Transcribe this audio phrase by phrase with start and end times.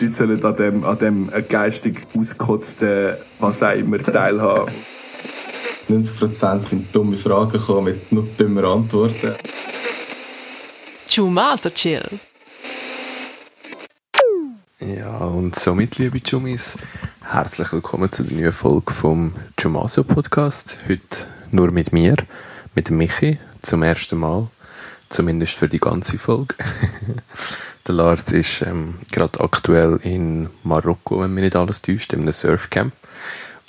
[0.00, 4.74] Die Leute sollen an dem, an dem geistig ausgekotzten, was auch immer, teilhaben.
[5.90, 9.34] 90% sind dumme Fragen gekommen mit noch dümmer Antworten.
[11.06, 12.18] Chumato Chill.
[14.78, 16.78] Ja, und somit, liebe Chumis,
[17.22, 20.78] herzlich willkommen zu der neuen Folge vom Chumaso Podcast.
[20.88, 22.16] Heute nur mit mir,
[22.74, 24.48] mit Michi, zum ersten Mal.
[25.10, 26.54] Zumindest für die ganze Folge.
[27.86, 32.32] der Lars ist ähm, gerade aktuell in Marokko, wenn mich nicht alles täuscht, in einem
[32.32, 32.92] Surfcamp.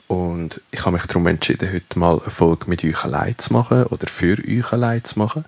[0.08, 3.86] Und ich habe mich darum entschieden, heute mal eine Folge mit euch allein zu machen
[3.86, 5.46] oder für euch allein zu machen.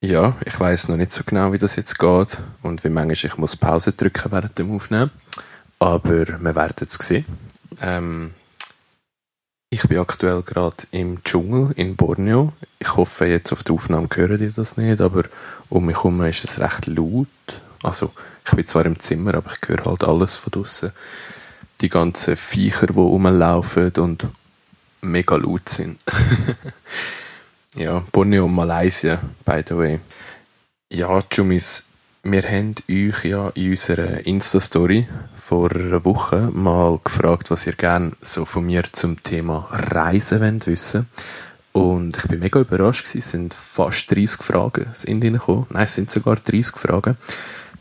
[0.00, 3.38] Ja, ich weiß noch nicht so genau, wie das jetzt geht und wie manchmal ich
[3.38, 5.10] muss Pause drücken während dem Aufnehmen.
[5.78, 7.24] Aber wir werden es sehen.
[7.80, 8.32] Ähm,
[9.70, 12.52] ich bin aktuell gerade im Dschungel in Borneo.
[12.78, 15.24] Ich hoffe, jetzt auf der Aufnahme hören ihr das nicht, aber
[15.68, 17.28] um mich herum ist es recht laut.
[17.82, 18.12] Also,
[18.44, 20.92] ich bin zwar im Zimmer, aber ich höre halt alles von draussen.
[21.80, 24.26] Die ganzen Viecher, die rumlaufen und
[25.02, 25.98] mega laut sind.
[27.74, 30.00] ja, Borneo und Malaysia, by the way.
[30.88, 31.84] Ja, Jumis,
[32.22, 38.12] wir haben euch ja in unserer Insta-Story vor einer Woche mal gefragt, was ihr gerne
[38.20, 41.06] so von mir zum Thema Reisen wollt wissen.
[41.76, 43.18] Und ich bin mega überrascht gewesen.
[43.18, 45.66] Es sind fast 30 Fragen in gekommen.
[45.68, 47.18] Nein, es sind sogar 30 Fragen.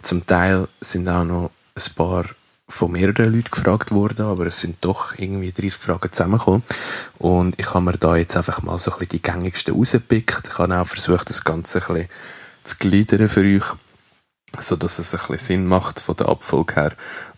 [0.01, 2.25] Zum Teil sind auch noch ein paar
[2.67, 6.63] von mehreren Leuten gefragt worden, aber es sind doch irgendwie 30 Fragen zusammengekommen.
[7.19, 10.49] Und ich habe mir da jetzt einfach mal so ein bisschen die gängigsten rausgepickt.
[10.51, 12.09] Ich habe auch versucht, das Ganze ein bisschen
[12.65, 13.63] zu gliedern für euch,
[14.59, 16.91] so es ein bisschen Sinn macht von der Abfolge her.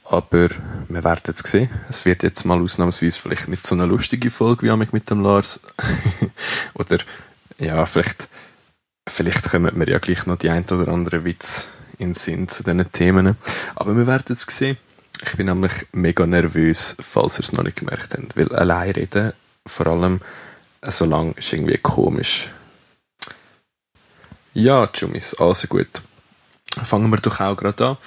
[0.09, 0.49] Aber
[0.87, 1.69] wir werden es sehen.
[1.89, 5.21] Es wird jetzt mal ausnahmsweise vielleicht nicht so eine lustige Folge wie mich mit dem
[5.21, 5.59] Lars.
[6.75, 6.99] oder
[7.57, 8.29] ja, vielleicht,
[9.07, 12.63] vielleicht kommen wir ja gleich noch die ein oder andere Witz in den Sinn zu
[12.63, 13.35] diesen Themen.
[13.75, 14.77] Aber wir werden es sehen.
[15.25, 18.37] Ich bin nämlich mega nervös, falls ihr es noch nicht gemerkt habt.
[18.37, 19.33] Weil allein reden,
[19.65, 20.21] vor allem
[20.83, 22.51] so lang, ist irgendwie komisch.
[24.53, 25.87] Ja, Jumis, also gut.
[26.85, 27.97] Fangen wir doch auch gerade an.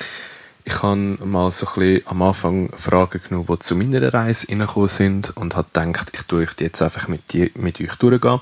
[0.65, 5.37] Ich habe mal so ein am Anfang Fragen genommen, die zu meiner Reise reingekommen sind
[5.37, 8.41] und habe gedacht, ich tue euch die jetzt einfach mit, die, mit euch durchgehen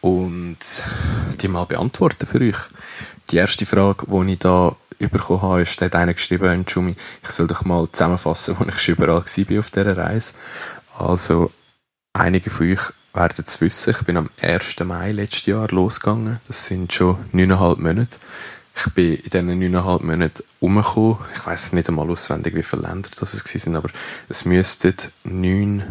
[0.00, 0.58] und
[1.40, 2.58] die mal beantworten für euch.
[3.30, 7.46] Die erste Frage, die ich da bekommen habe, ist, hat einer geschrieben, Jumi, ich soll
[7.46, 10.34] doch mal zusammenfassen, wo ich schon überall war auf dieser Reise.
[10.98, 11.50] Also,
[12.12, 12.80] einige von euch
[13.14, 14.80] werden es wissen, ich bin am 1.
[14.84, 16.40] Mai letztes Jahr losgegangen.
[16.46, 18.16] Das sind schon neuneinhalb Monate.
[18.86, 21.18] Ich bin in diesen neuneinhalb Monaten umgekommen.
[21.34, 23.90] Ich weiß nicht einmal auswendig, wie viele Länder das es sind, aber
[24.28, 25.82] es müssten neun,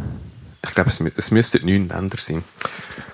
[0.64, 2.44] ich glaube, es, müssten neun Länder sein.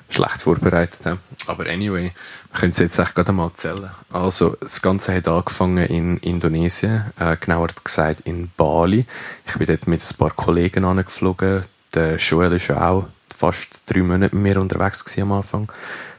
[0.09, 1.17] Schlecht vorbereitet.
[1.47, 2.13] Aber anyway,
[2.51, 3.91] wir können es jetzt echt gerade mal erzählen.
[4.11, 9.05] Also, das Ganze hat angefangen in Indonesien, äh, genauer gesagt in Bali.
[9.45, 11.65] Ich bin dort mit ein paar Kollegen angeflogen.
[11.93, 15.71] Der Joel ist auch fast drei Monate mit mir unterwegs am Anfang.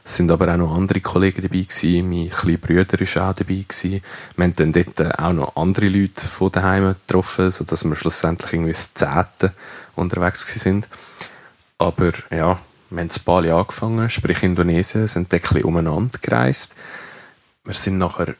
[0.05, 2.09] Es sind aber auch noch andere Kollegen dabei gewesen.
[2.09, 4.01] Mein kleiner Bruder war auch dabei gewesen.
[4.37, 8.71] Wir haben dann dort auch noch andere Leute von daheim getroffen, sodass wir schlussendlich irgendwie
[8.71, 9.51] das Zehnte
[9.95, 10.87] unterwegs sind.
[11.77, 16.73] Aber ja, wir haben in Bali angefangen, sprich Indonesien, sind dort ein bisschen umeinander gereist.
[17.65, 18.35] Wir sind nachher,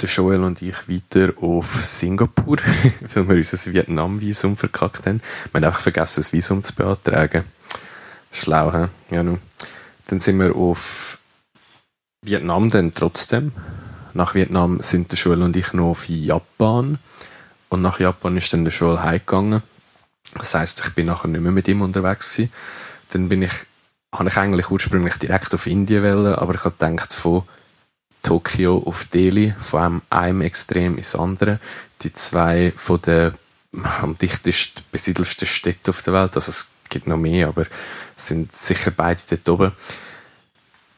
[0.00, 2.58] der Joel und ich, weiter auf Singapur,
[3.14, 5.20] weil wir unser Vietnam-Visum verkackt haben.
[5.50, 7.44] Wir haben einfach vergessen, das Visum zu beantragen.
[8.32, 8.88] Schlau, hä?
[9.10, 9.40] Ja, nun.
[10.06, 11.18] Dann sind wir auf
[12.22, 13.52] Vietnam dann trotzdem.
[14.14, 16.98] Nach Vietnam sind der Schul und ich noch auf Japan.
[17.68, 19.62] Und nach Japan ist dann der Schul heimgegangen.
[20.34, 22.52] Das heisst, ich bin nachher nicht mehr mit ihm unterwegs gewesen.
[23.12, 23.52] Dann bin ich,
[24.12, 27.44] habe ich eigentlich ursprünglich direkt auf Indien wollen, aber ich habe gedacht, von
[28.22, 31.58] Tokio auf Delhi, von einem, einem Extrem ins andere,
[32.02, 33.34] die zwei von den
[33.72, 37.66] am dichtesten besiedelsten Städten auf der Welt, also es gibt noch mehr, aber
[38.20, 39.72] sind sicher beide dort oben.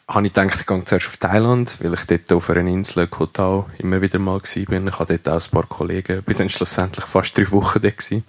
[0.09, 3.66] Habe ich gedacht, ich gehe zuerst auf Thailand, weil ich dort auf einer Insel, Koh
[3.78, 4.45] immer wieder mal war.
[4.45, 8.24] Ich hatte dort auch ein paar Kollegen, bin dann schlussendlich fast drei Wochen dort gewesen.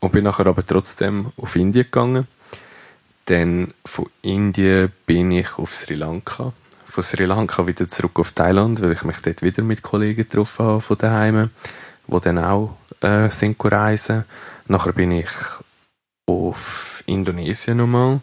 [0.00, 2.26] Und bin nachher aber trotzdem auf Indien gegangen.
[3.26, 6.52] Dann von Indien bin ich auf Sri Lanka.
[6.86, 10.66] Von Sri Lanka wieder zurück auf Thailand, weil ich mich dort wieder mit Kollegen getroffen
[10.66, 11.50] habe von daheim,
[12.06, 14.24] die dann auch äh, sind reisen.
[14.68, 15.28] Nachher bin ich
[16.26, 18.20] auf Indonesien nochmal.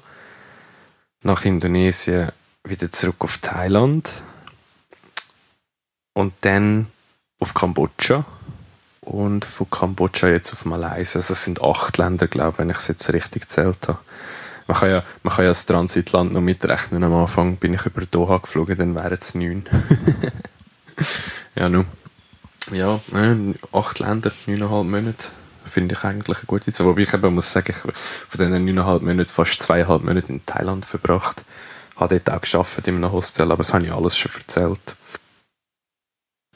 [1.23, 2.31] Nach Indonesien
[2.63, 4.09] wieder zurück auf Thailand.
[6.13, 6.87] Und dann
[7.39, 8.25] auf Kambodscha.
[9.01, 11.19] Und von Kambodscha jetzt auf Malaysia.
[11.19, 13.99] Also es sind acht Länder, glaube ich, wenn ich es jetzt richtig gezählt habe.
[14.67, 17.03] Man kann, ja, man kann ja das Transitland noch mitrechnen.
[17.03, 19.65] Am Anfang bin ich über Doha geflogen, dann wären es neun.
[21.55, 21.87] ja, nun.
[22.71, 25.27] Ja, äh, acht Länder, neuneinhalb Monate.
[25.71, 26.85] Finde ich eigentlich eine gute Zeit.
[26.85, 30.45] Wobei ich eben muss sagen, ich habe von diesen neuneinhalb Monaten fast zweieinhalb Monate in
[30.45, 31.43] Thailand verbracht.
[31.95, 34.95] Habe dort auch geschafft in einem Hostel, aber das habe ich alles schon erzählt.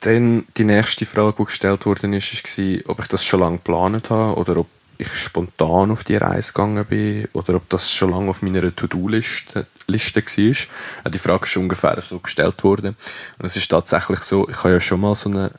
[0.01, 4.09] Dann die nächste Frage, die gestellt worden ist, war, ob ich das schon lange geplant
[4.09, 4.67] habe oder ob
[4.97, 9.65] ich spontan auf die Reise gegangen bin oder ob das schon lange auf meiner To-Do-Liste
[9.87, 11.11] Liste war.
[11.11, 12.97] Die Frage ist ungefähr so gestellt worden.
[13.37, 15.51] Und es ist tatsächlich so, ich habe ja schon mal so eine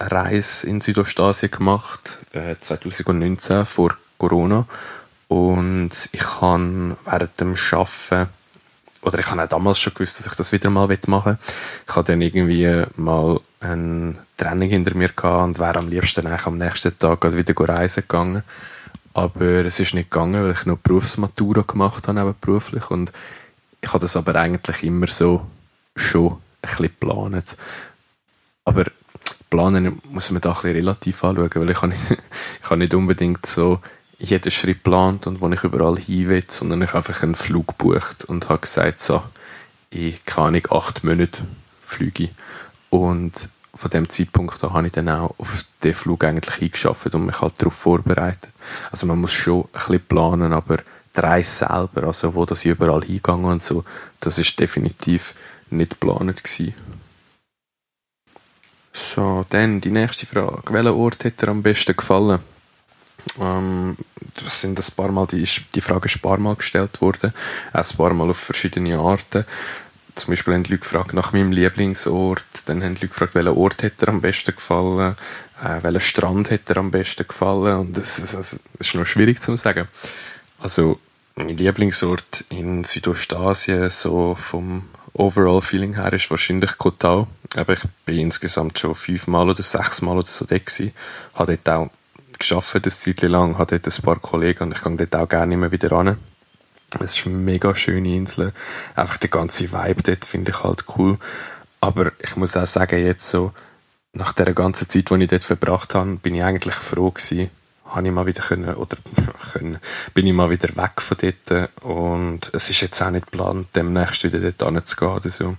[0.00, 4.66] Reise in Südostasien gemacht, äh, 2019 vor Corona.
[5.28, 8.30] Und ich habe während dem Arbeiten
[9.02, 11.38] oder ich habe auch damals schon gewusst, dass ich das wieder mal machen will.
[11.88, 16.46] Ich habe dann irgendwie mal ein Training hinter mir gehabt und wäre am liebsten eigentlich
[16.46, 18.42] am nächsten Tag wieder reisen gegangen.
[19.14, 22.90] Aber es ist nicht gegangen, weil ich noch Berufsmatura gemacht habe, beruflich.
[22.90, 23.12] Und
[23.80, 25.46] ich habe das aber eigentlich immer so
[25.96, 27.56] schon ein bisschen geplant.
[28.64, 28.84] Aber
[29.50, 32.02] planen muss man da ein relativ anschauen, weil ich habe nicht,
[32.62, 33.80] ich habe nicht unbedingt so
[34.18, 37.78] jeden Schritt geplant und wo ich überall hin will, sondern ich habe einfach einen Flug
[37.78, 39.22] gebucht und habe gesagt, so,
[39.90, 41.38] ich kann nicht acht Monate
[41.84, 42.28] fliege.
[42.90, 47.26] Und von dem Zeitpunkt an habe ich dann auch auf den Flug eigentlich eingeschafft und
[47.26, 48.50] mich halt darauf vorbereitet.
[48.92, 50.78] Also man muss schon ein bisschen planen, aber
[51.16, 53.84] die Reise selber, also wo das überall hingegangen und so,
[54.20, 55.34] das ist definitiv
[55.70, 56.74] nicht geplant gewesen.
[59.00, 60.62] So, dann die nächste Frage.
[60.72, 62.40] Welcher Ort hat dir am besten gefallen?
[63.40, 63.96] Ähm,
[64.42, 67.32] das sind ein paar Mal, die, die Frage ist ein paar Mal gestellt worden.
[67.72, 69.44] Ein paar Mal auf verschiedene Arten.
[70.14, 72.44] Zum Beispiel haben die Leute gefragt nach meinem Lieblingsort.
[72.66, 75.16] Dann haben die Leute gefragt, welcher Ort hat dir am besten gefallen?
[75.62, 77.78] Äh, welcher Strand hat dir am besten gefallen?
[77.78, 79.88] Und das, das, das ist noch schwierig zu sagen.
[80.60, 81.00] Also,
[81.36, 84.84] mein Lieblingsort in Südostasien, so vom
[85.20, 87.28] Overall Feeling her, ist wahrscheinlich Kotau.
[87.54, 90.94] Aber ich bin insgesamt schon fünfmal oder sechsmal oder so dort gewesen.
[91.34, 91.90] Habe dort auch
[92.38, 95.52] geschafft, ein Zeit lang, habe dort ein paar Kollegen und ich gehe dort auch gerne
[95.52, 96.16] immer wieder ran.
[96.98, 98.54] Es ist eine mega schöne Insel.
[98.96, 101.18] Einfach der ganze Vibe dort finde ich halt cool.
[101.82, 103.52] Aber ich muss auch sagen, jetzt so,
[104.14, 107.50] nach der ganzen Zeit, die ich dort verbracht habe, bin ich eigentlich froh gewesen,
[107.84, 108.96] habe ich mal wieder können, oder
[109.52, 109.78] können,
[110.14, 114.24] bin ich mal wieder weg von dort und es ist jetzt auch nicht geplant, demnächst
[114.24, 115.56] wieder dort hinzugehen oder so.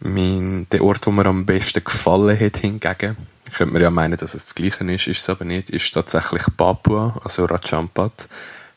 [0.00, 3.16] Mein, der Ort, wo mir am besten gefallen hat hingegen,
[3.52, 6.42] könnte man ja meinen, dass es das Gleiche ist, ist es aber nicht, ist tatsächlich
[6.56, 8.28] Papua, also Rajampat.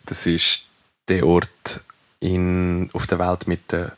[0.06, 0.65] Das ist
[1.07, 1.79] der Ort
[2.19, 3.94] in, auf der Welt mit der,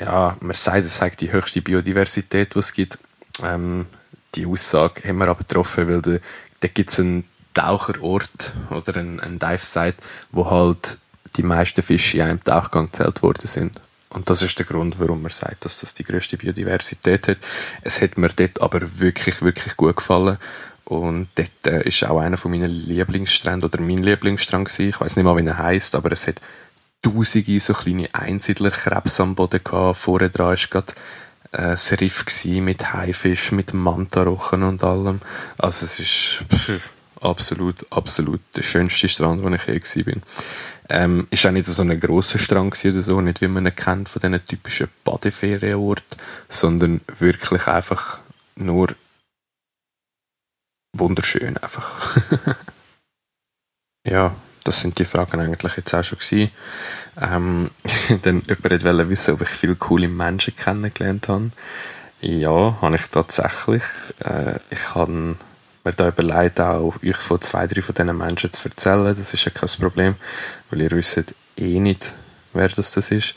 [0.00, 2.98] ja, man sagt, es die höchste Biodiversität, die es gibt.
[3.42, 3.86] Ähm,
[4.34, 6.24] die Aussage haben wir aber getroffen, weil da,
[6.60, 9.96] da gibt es einen Taucherort oder einen, einen Dive-Site,
[10.30, 10.98] wo halt
[11.36, 13.80] die meisten Fische in einem Tauchgang gezählt worden sind.
[14.10, 17.38] Und das ist der Grund, warum man sagt, dass das die größte Biodiversität hat.
[17.80, 20.36] Es hat mir dort aber wirklich, wirklich gut gefallen.
[20.84, 24.88] Und dort äh, ist auch einer von meinen Lieblingsstrände oder mein Lieblingsstrand gewesen.
[24.90, 26.42] Ich weiß nicht mal, wie er heißt, aber es hat
[27.00, 29.98] tausende so kleine Einsiedlerkrebs am Boden gehabt.
[29.98, 30.92] Vorher dran ist gerade
[31.52, 35.20] ein Riff mit Haifisch, mit Mantarochen und allem.
[35.58, 36.80] Also es ist pff,
[37.22, 40.22] absolut, absolut der schönste Strand, wo ich je gewesen bin.
[40.88, 44.08] Ähm, ist auch nicht so ein grosser Strand oder so, nicht wie man ihn kennt
[44.08, 48.18] von diesen typischen Badeferienorten, sondern wirklich einfach
[48.56, 48.94] nur
[50.92, 52.16] wunderschön einfach.
[54.06, 56.50] ja, das sind die Fragen eigentlich jetzt auch schon gewesen.
[57.20, 57.70] Ähm,
[58.22, 61.52] dann jemand wollte wissen, ob ich viele coole Menschen kennengelernt habe.
[62.20, 63.82] Ja, habe ich tatsächlich.
[64.20, 65.36] Äh, ich habe
[65.84, 69.16] mir da überlegt, auch euch von zwei, drei von diesen Menschen zu erzählen.
[69.16, 70.14] Das ist ja kein Problem,
[70.70, 72.12] weil ihr wisst eh nicht,
[72.52, 73.34] wer das, das ist.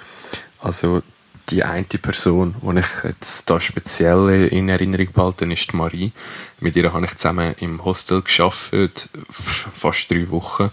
[0.62, 1.02] Also
[1.50, 6.12] die eine Person, die ich jetzt da speziell in Erinnerung behalte, ist die Marie.
[6.60, 8.72] Mit ihr habe ich zusammen im Hostel geschafft,
[9.30, 10.72] fast drei Wochen.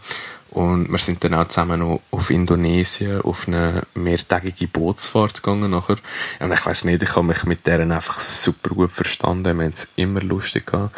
[0.51, 5.97] Und wir sind dann auch zusammen noch auf Indonesien auf eine mehrtägige Bootsfahrt gegangen nachher.
[6.41, 9.59] Und ich weiß nicht, ich habe mich mit deren einfach super gut verstanden.
[9.59, 10.95] Wir haben es immer lustig gehabt.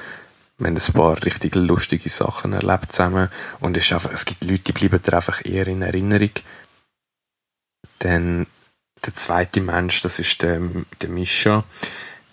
[0.59, 3.29] Wir haben ein paar richtig lustige Sachen erlebt zusammen.
[3.61, 6.31] Und es, ist einfach, es gibt Leute, die bleiben dir einfach eher in Erinnerung.
[7.99, 8.47] Dann
[9.05, 10.61] der zweite Mensch, das ist der,
[11.03, 11.65] der Mischa.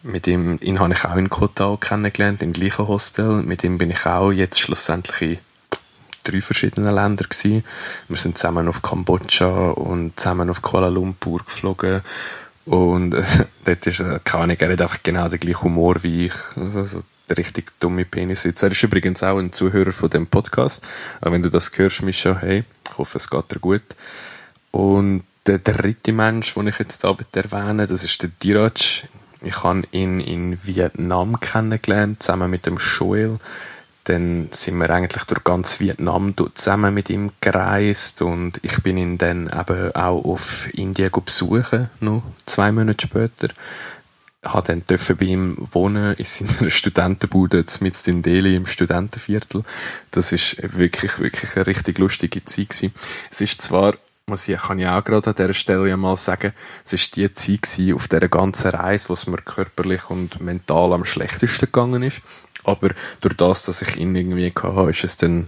[0.04, 3.44] Mit ihm, ihn habe ich auch in Kotau kennengelernt, im gleichen Hostel.
[3.44, 5.40] Mit ihm bin ich auch jetzt schlussendlich in
[6.24, 7.64] drei verschiedenen Ländern gewesen.
[8.08, 12.02] Wir sind zusammen auf Kambodscha und zusammen auf Kuala Lumpur geflogen.
[12.66, 13.24] Und äh,
[13.66, 16.34] dort ist, äh, keine Ahnung, er hat einfach genau den gleichen Humor wie ich.
[16.56, 18.62] Also, so der richtig dumme Peniswitz.
[18.62, 20.84] Er ist übrigens auch ein Zuhörer von dem Podcast.
[21.22, 23.84] Aber wenn du das hörst, Mischa, hey, ich hoffe, es geht dir gut.
[24.72, 29.04] Und der dritte Mensch, den ich jetzt da erwähne, das ist der Diraj.
[29.42, 33.40] Ich habe ihn in Vietnam kennengelernt, zusammen mit dem Joel.
[34.06, 39.18] Dann sind wir eigentlich durch ganz Vietnam zusammen mit ihm gereist und ich bin ihn
[39.18, 43.54] dann eben auch auf Indien besuchen, noch zwei Monate später.
[44.44, 49.64] Habe dann dürfen bei ihm wohnen in seiner Studentenbude mit in Delhi im Studentenviertel.
[50.10, 52.94] Das ist wirklich, wirklich eine richtig lustige Zeit gewesen.
[53.30, 53.96] Es ist zwar
[54.28, 56.54] muss ich, kann ich auch gerade an dieser Stelle ja mal sagen,
[56.86, 60.94] es war die Zeit gewesen, auf dieser ganzen Reise, wo es mir körperlich und mental
[60.94, 62.22] am schlechtesten gegangen ist.
[62.64, 65.48] Aber durch das, dass ich ihn irgendwie hatte, ist es dann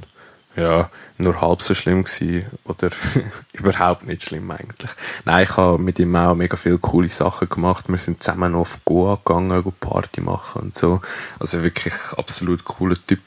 [0.55, 2.89] ja, nur halb so schlimm gewesen oder
[3.53, 4.91] überhaupt nicht schlimm eigentlich.
[5.25, 7.85] Nein, ich habe mit ihm auch mega viele coole Sachen gemacht.
[7.87, 11.01] Wir sind zusammen auf Goa gegangen, Party machen und so.
[11.39, 13.21] Also wirklich absolut cooler Typ.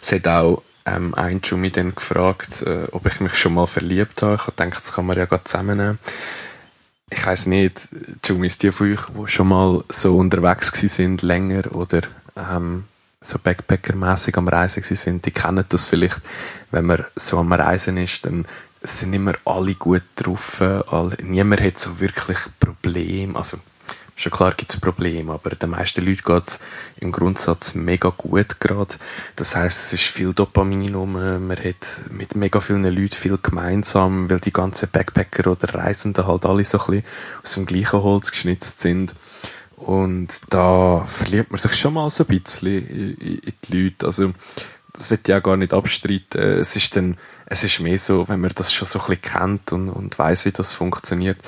[0.00, 4.22] Es hat auch ähm, ein Jumi dann gefragt, äh, ob ich mich schon mal verliebt
[4.22, 4.36] habe.
[4.36, 5.98] Ich habe gedacht, das kann man ja gerade zusammennehmen.
[7.10, 7.88] Ich weiß nicht,
[8.24, 12.02] Jumis, die von euch, die schon mal so unterwegs sind, länger oder
[12.36, 12.84] ähm,
[13.26, 16.20] so Backpacker-mässig am Reisen sind, die kennen das vielleicht,
[16.70, 18.46] wenn man so am Reisen ist, dann
[18.82, 23.58] sind immer alle gut drauf, alle, niemand hat so wirklich Probleme, also
[24.18, 26.60] Schon klar gibt es Probleme, aber den meisten Leuten geht es
[26.98, 28.94] im Grundsatz mega gut gerade.
[29.36, 34.30] Das heißt, es ist viel Dopamin rum, man hat mit mega vielen Leuten viel gemeinsam,
[34.30, 37.04] weil die ganzen Backpacker oder Reisenden halt alle so ein bisschen
[37.42, 39.14] aus dem gleichen Holz geschnitzt sind.
[39.76, 44.06] Und da verliert man sich schon mal so ein bisschen in, in die Leute.
[44.06, 44.32] Also,
[44.92, 46.40] das wird ja gar nicht abstreiten.
[46.40, 49.72] Es ist dann, es ist mehr so, wenn man das schon so ein bisschen kennt
[49.72, 51.38] und, und weiß, wie das funktioniert,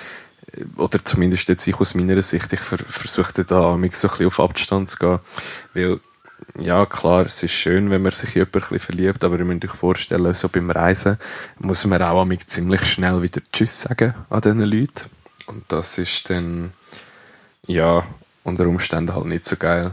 [0.76, 4.26] oder zumindest jetzt ich aus meiner Sicht, ich ver versuche da mich so ein bisschen
[4.26, 5.18] auf Abstand zu gehen,
[5.75, 6.00] weil
[6.58, 9.73] ja, klar, es ist schön, wenn man sich in jemanden verliebt, aber ihr müsst euch
[9.73, 11.18] vorstellen, so beim Reisen
[11.58, 15.11] muss man auch mich ziemlich schnell wieder Tschüss sagen an diesen Leuten.
[15.47, 16.73] Und das ist dann,
[17.66, 18.04] ja,
[18.49, 19.93] unter Umständen halt nicht so geil.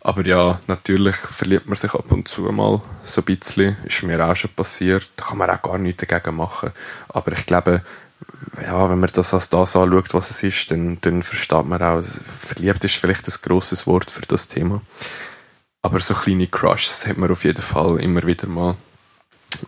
[0.00, 3.78] Aber ja, natürlich verliebt man sich ab und zu mal so ein bisschen.
[3.84, 5.08] Ist mir auch schon passiert.
[5.16, 6.72] Da kann man auch gar nichts dagegen machen.
[7.08, 7.80] Aber ich glaube,
[8.62, 12.02] ja, wenn man das als das anschaut, was es ist, dann, dann versteht man auch,
[12.02, 14.82] verliebt ist vielleicht ein grosses Wort für das Thema.
[15.80, 18.76] Aber so kleine Crushs hat man auf jeden Fall immer wieder mal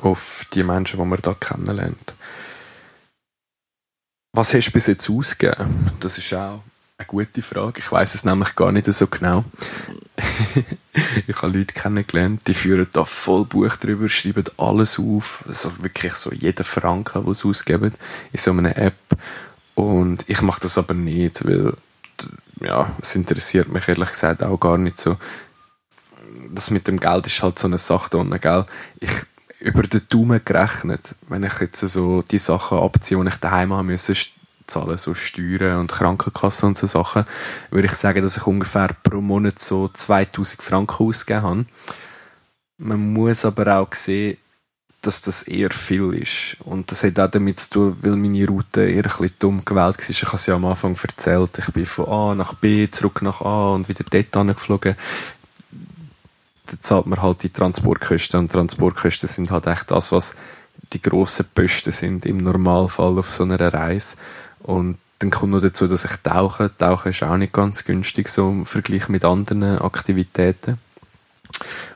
[0.03, 2.15] auf die Menschen, die man da kennenlernt.
[4.33, 5.93] Was hast du bis jetzt ausgegeben?
[6.01, 6.63] Das ist auch
[6.99, 7.81] eine gute Frage.
[7.81, 9.45] Ich weiß es nämlich gar nicht so genau.
[11.27, 16.15] ich habe Leute kennengelernt, die führen da voll Buch drüber, schreiben alles auf, also wirklich
[16.15, 17.93] so jeden Franken, den sie ausgeben,
[18.33, 18.97] in so einer App.
[19.75, 21.75] Und ich mache das aber nicht, weil
[22.61, 25.19] ja, es interessiert mich ehrlich gesagt auch gar nicht so.
[26.51, 28.65] Das mit dem Geld ist halt so eine Sache da gell?
[29.01, 29.11] Ich,
[29.61, 33.89] über den Daumen gerechnet, wenn ich jetzt so die Sachen abziehe, die ich daheim haben
[33.89, 34.17] müssen,
[34.67, 37.25] zahlen, so Steuern und Krankenkassen und so Sachen,
[37.71, 41.67] würde ich sagen, dass ich ungefähr pro Monat so 2000 Franken ausgegeben habe.
[42.79, 44.37] Man muss aber auch sehen,
[45.07, 46.57] dass das eher viel ist.
[46.61, 49.99] Und das hat auch damit zu tun, weil meine Route eher ein bisschen dumm gewählt
[49.99, 50.11] war.
[50.11, 51.59] Ich habe es ja am Anfang erzählt.
[51.59, 54.97] Ich bin von A nach B, zurück nach A und wieder dort angeflogen.
[56.67, 58.41] Da zahlt man halt die Transportkosten.
[58.41, 60.35] Und Transportkosten sind halt echt das, was
[60.93, 64.17] die grossen Posten sind im Normalfall auf so einer Reise.
[64.67, 66.71] Und dann kommt noch dazu, dass ich tauche.
[66.77, 70.79] Tauchen ist auch nicht ganz günstig, so im Vergleich mit anderen Aktivitäten.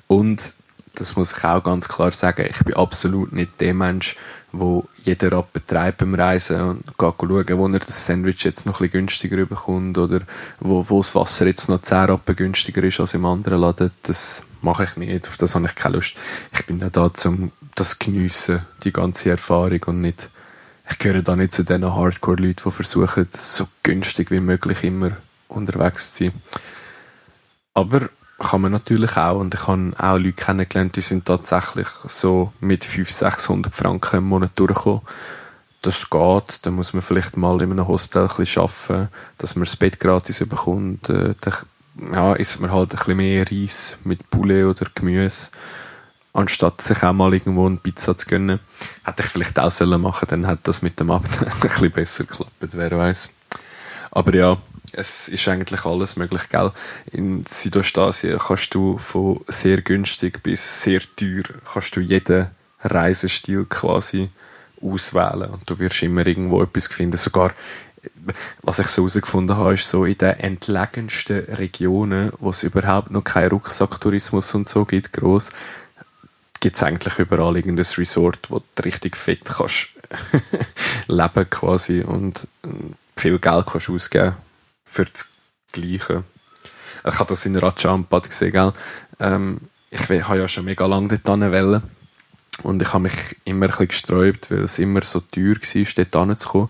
[0.07, 0.53] Und,
[0.95, 4.17] das muss ich auch ganz klar sagen, ich bin absolut nicht der Mensch,
[4.53, 8.87] wo jeder Rapp betreibt beim Reisen und schauen, wo er das Sandwich jetzt noch ein
[8.87, 10.21] bisschen günstiger bekommt oder
[10.59, 13.93] wo, wo das Wasser jetzt noch 10 Rappen günstiger ist als im anderen Laden.
[14.03, 16.15] Das mache ich nicht, auf das habe ich keine Lust.
[16.53, 20.29] Ich bin ja da, um das geniessen, die ganze Erfahrung und nicht
[20.90, 25.12] ich gehöre da nicht zu den Hardcore-Leuten, die versuchen, so günstig wie möglich immer
[25.49, 26.32] unterwegs zu sein.
[27.75, 32.52] Aber kann man natürlich auch, und ich habe auch Leute kennengelernt, die sind tatsächlich so
[32.61, 35.02] mit 500, 600 Franken im Monat durchgekommen.
[35.82, 39.64] Das geht, dann muss man vielleicht mal in einem Hostel ein bisschen arbeiten, dass man
[39.64, 41.09] das Bett gratis bekommt.
[41.09, 41.54] Äh, dann
[42.12, 45.50] ja, isst man halt ein bisschen mehr Reis mit Poulet oder Gemüse
[46.33, 48.61] anstatt sich auch mal irgendwo eine Pizza zu gönnen.
[49.05, 52.25] Hätte ich vielleicht auch sollen machen, dann hätte das mit dem Abnehmen ein bisschen besser
[52.25, 53.31] geklappt, wer weiß.
[54.13, 54.59] Aber ja,
[54.93, 56.73] es ist eigentlich alles möglich, gell?
[57.13, 62.49] In Südostasien kannst du von sehr günstig bis sehr teuer, kannst du jeden
[62.83, 64.31] Reisestil quasi
[64.83, 67.19] auswählen und du wirst immer irgendwo etwas finden.
[67.19, 67.53] Sogar,
[68.63, 73.23] was ich so herausgefunden habe, ist so in den entlegensten Regionen, wo es überhaupt noch
[73.23, 75.53] keinen Rucksacktourismus und so gibt, groß,
[76.61, 79.88] gibt es eigentlich überall irgendein Resort, wo du richtig fett kannst
[81.09, 82.47] leben quasi und
[83.17, 84.37] viel Geld kannst ausgeben
[84.85, 85.29] für das
[85.73, 86.25] Gleiche.
[87.07, 88.73] Ich habe das in Rajampad gesehen, gell?
[89.21, 91.83] Ähm, ich habe ja schon mega lange dort wollen.
[92.62, 93.14] Und ich habe mich
[93.45, 96.69] immer ein bisschen gesträubt, weil es immer so teuer war, dort hinzukommen.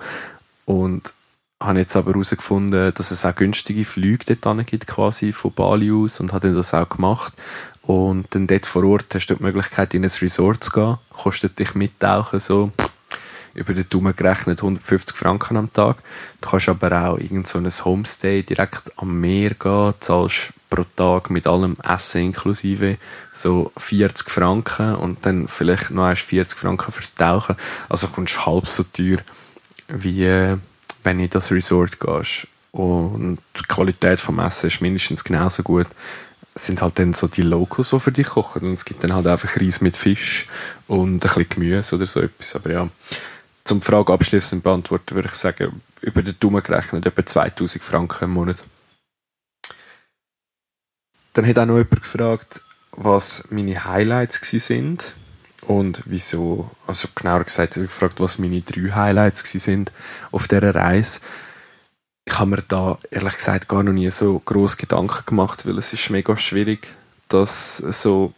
[0.67, 1.13] Und
[1.61, 6.21] habe jetzt aber herausgefunden, dass es auch günstige Flüge dort gibt, quasi von Bali aus,
[6.21, 7.35] und habe das auch gemacht.
[7.83, 10.99] Und dann dort vor Ort hast du die Möglichkeit, in ein Resort zu gehen.
[11.11, 12.73] Kostet dich mittauchen so
[13.55, 15.99] über den Daumen gerechnet 150 Franken am Tag.
[16.41, 21.31] Du kannst aber auch irgend so ein Homestay direkt am Meer gehen, zahlst pro Tag
[21.31, 22.97] mit allem Essen inklusive
[23.35, 27.57] so 40 Franken und dann vielleicht noch erst 40 Franken fürs Tauchen.
[27.89, 29.19] Also kommst du halb so teuer,
[29.89, 30.57] wie äh,
[31.03, 32.47] wenn du in das Resort gehst.
[32.73, 35.89] Und die Qualität vom Essen ist mindestens genauso gut.
[36.55, 38.63] Sind halt dann so die Locals, die für dich kochen.
[38.63, 40.49] Und es gibt dann halt einfach Reis mit Fisch
[40.89, 42.57] und ein bisschen Gemüse oder so etwas.
[42.57, 42.89] Aber ja,
[43.65, 48.31] zum Frage abschließend beantworten, würde ich sagen, über den Daumen gerechnet etwa 2000 Franken im
[48.31, 48.57] Monat.
[51.35, 52.61] Dann hat auch noch jemand gefragt,
[52.93, 55.15] was meine Highlights sind
[55.63, 59.93] und wieso, also genauer gesagt, hat er gefragt, was meine drei Highlights sind
[60.33, 61.21] auf dieser Reise.
[62.31, 65.93] Ich habe mir da ehrlich gesagt gar noch nie so groß Gedanken gemacht, weil es
[65.93, 66.87] ist mega schwierig,
[67.29, 68.33] das so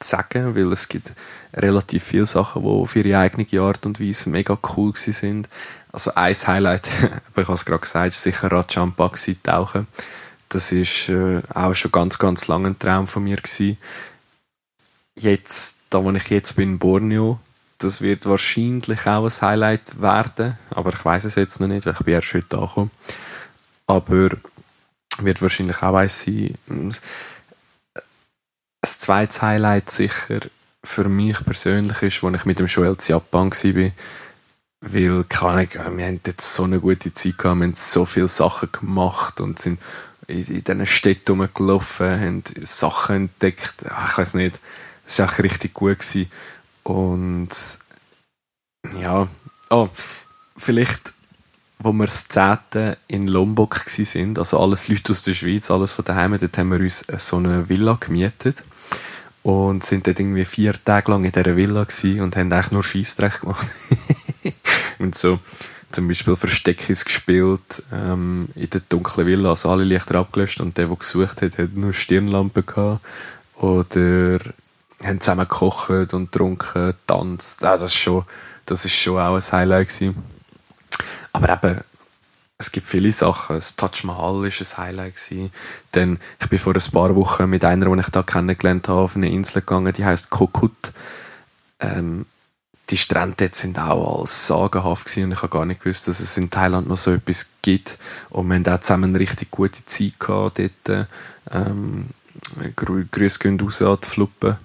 [0.00, 1.12] zu sagen, weil es gibt
[1.52, 5.48] relativ viele Sachen, die auf ihre eigene Art und Weise mega cool sind.
[5.92, 6.88] Also ein Highlight,
[7.32, 9.86] aber ich habe es gerade gesagt, ist sicher Rajampa tauchen.
[10.48, 13.76] Das ist äh, auch schon ganz, ganz lange ein Traum von mir gewesen.
[15.16, 17.38] Jetzt, da wo ich jetzt bin, in Borneo,
[17.78, 21.92] das wird wahrscheinlich auch ein Highlight werden, aber ich weiß es jetzt noch nicht, weil
[21.92, 22.90] ich bin erst heute angekommen.
[23.86, 24.30] Aber
[25.18, 26.56] wird wahrscheinlich auch eins sein.
[26.68, 26.94] Ein
[28.82, 30.40] zweites Highlight sicher
[30.82, 33.90] für mich persönlich ist, als ich mit dem Joel in Japan war,
[34.80, 38.28] weil, keine Ahnung, wir haben jetzt so eine gute Zeit gehabt, wir haben so viele
[38.28, 39.80] Sachen gemacht und sind
[40.26, 44.60] in, in diesen Städten rumgelaufen, haben Sachen entdeckt, ich weiß nicht,
[45.06, 46.30] es war echt richtig gut gewesen.
[46.82, 47.48] und
[49.00, 49.28] ja,
[49.70, 49.88] oh,
[50.56, 51.14] vielleicht
[51.78, 52.96] wo wir das 10.
[53.08, 56.80] in Lombok waren, also alles Leute aus der Schweiz, alles von daheim, dort haben wir
[56.80, 58.62] uns so eine Villa gemietet
[59.42, 62.82] und sind dort irgendwie vier Tage lang in dieser Villa gewesen und haben eigentlich nur
[62.82, 63.66] Scheissdreck gemacht.
[64.98, 65.38] und so
[65.92, 70.88] zum Beispiel Versteckis gespielt ähm, in der dunklen Villa, also alle Lichter abgelöscht und der,
[70.88, 73.00] der gesucht hat, hat nur Stirnlampe gehabt.
[73.56, 74.40] Oder
[75.02, 77.64] haben zusammen gekocht und getrunken, tanzt.
[77.64, 78.24] Ah, das, ist schon,
[78.66, 80.16] das ist schon auch ein Highlight gewesen.
[81.34, 81.80] Aber eben,
[82.58, 83.56] es gibt viele Sachen.
[83.56, 85.14] Das Taj Mahal war ein Highlight.
[85.92, 89.16] Dann, ich bin vor ein paar Wochen mit einer, die ich da kennengelernt habe, auf
[89.16, 90.92] eine Insel gegangen, die heißt Kokut.
[91.80, 92.24] Ähm,
[92.90, 96.20] die Strände dort sind auch als sagenhaft gewesen und ich habe gar nicht gewusst, dass
[96.20, 97.98] es in Thailand noch so etwas gibt.
[98.30, 101.08] Und wir haben auch zusammen eine richtig gute Zeit gehabt dort.
[101.50, 102.06] Ähm,
[102.76, 104.58] Grüße gehen raus an die Fluppe.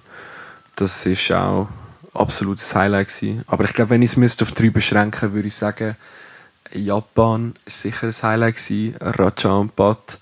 [0.76, 1.68] Das ist auch
[2.14, 3.44] absolutes Highlight gewesen.
[3.46, 5.96] Aber ich glaube, wenn ich es auf drei beschränken würde ich sagen,
[6.72, 8.72] Japan war sicher ein Highlight.
[9.00, 10.18] Raja und Bad.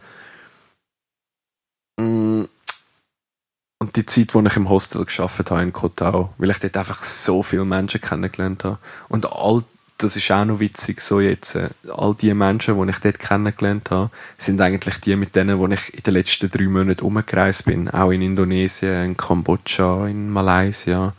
[3.81, 7.03] Und die Zeit, wo ich im Hostel geschafft habe in Kotau, weil ich dort einfach
[7.03, 8.79] so viele Menschen kennengelernt habe.
[9.09, 9.63] Und all,
[9.99, 13.91] das ist auch noch witzig, so jetzt, äh, all die Menschen, die ich dort kennengelernt
[13.91, 17.89] habe, sind eigentlich die mit denen, wo ich in den letzten drei Monaten umgereist bin.
[17.89, 21.15] Auch in Indonesien, in Kambodscha, in Malaysia.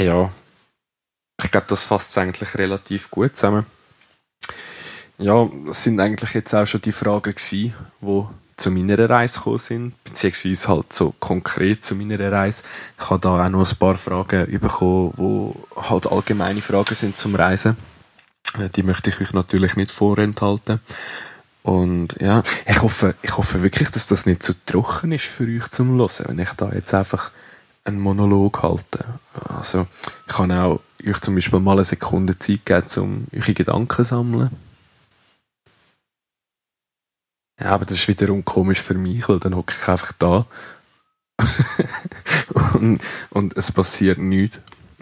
[0.00, 0.30] Ja,
[1.42, 3.66] ich glaube, das fasst es eigentlich relativ gut zusammen.
[5.18, 8.24] Ja, das sind eigentlich jetzt auch schon die Fragen gewesen, die
[8.56, 12.62] zu meiner Reise gekommen sind, beziehungsweise halt so konkret zu meiner Reise.
[12.98, 17.34] Ich habe da auch noch ein paar Fragen bekommen, die halt allgemeine Fragen sind zum
[17.34, 17.76] Reisen.
[18.58, 20.80] Äh, die möchte ich euch natürlich nicht vorenthalten.
[21.62, 25.68] Und ja, ich hoffe, ich hoffe wirklich, dass das nicht zu trocken ist für euch
[25.70, 27.30] zum Hören, wenn ich da jetzt einfach
[27.84, 29.04] einen Monolog halte.
[29.48, 29.86] Also,
[30.26, 34.04] ich kann auch euch zum Beispiel mal eine Sekunde Zeit geben, um eure Gedanken zu
[34.04, 34.50] sammeln.
[37.60, 40.46] Ja, aber das ist wiederum komisch für mich, weil dann hocke ich einfach da
[42.74, 44.58] und, und es passiert nichts.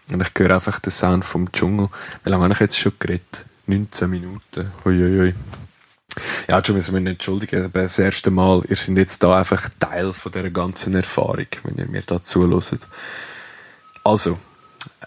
[0.08, 1.88] Und ich höre einfach den Sound vom Dschungel.
[2.24, 3.46] Wie lange habe ich jetzt schon geredet?
[3.66, 4.70] 19 Minuten.
[4.84, 5.34] Uiuiui.
[6.50, 10.12] Ja, schon müssen wir entschuldigen, aber das erste Mal, ihr seid jetzt da einfach Teil
[10.12, 12.80] von dieser ganzen Erfahrung, wenn ihr mir da zuhört.
[14.04, 14.38] Also,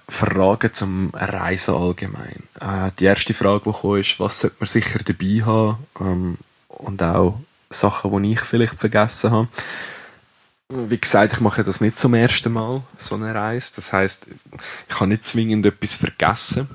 [0.08, 2.44] Fragen zum Reisen allgemein.
[2.60, 5.78] Äh, die erste Frage, die kam, ist, was sollte man sicher dabei haben?
[6.00, 6.38] Ähm,
[6.68, 7.40] und auch
[7.70, 9.48] Sachen, die ich vielleicht vergessen habe.
[10.70, 13.74] Wie gesagt, ich mache das nicht zum ersten Mal, so eine Reise.
[13.76, 14.28] Das heißt,
[14.90, 16.68] ich habe nicht zwingend etwas vergessen.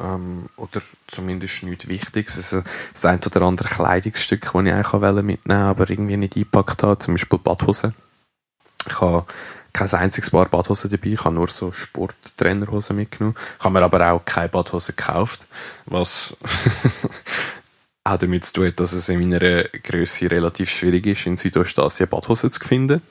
[0.00, 2.36] Ähm, oder zumindest nichts Wichtiges.
[2.36, 6.82] Also, das ein oder andere Kleidungsstück, das ich eigentlich mitnehmen wollte, aber irgendwie nicht eingepackt
[6.82, 6.98] habe.
[6.98, 7.94] Zum Beispiel Badhosen.
[8.86, 9.26] Ich habe
[9.72, 11.08] kein einziges Paar Badhosen dabei.
[11.10, 13.36] Ich habe nur so Sporttrainerhosen mitgenommen.
[13.58, 15.46] Ich habe mir aber auch keine Badhosen gekauft,
[15.86, 16.36] was
[18.04, 22.08] auch damit zu tun hat, dass es in meiner Größe relativ schwierig ist, in Südostasien
[22.08, 23.02] Badhosen zu finden.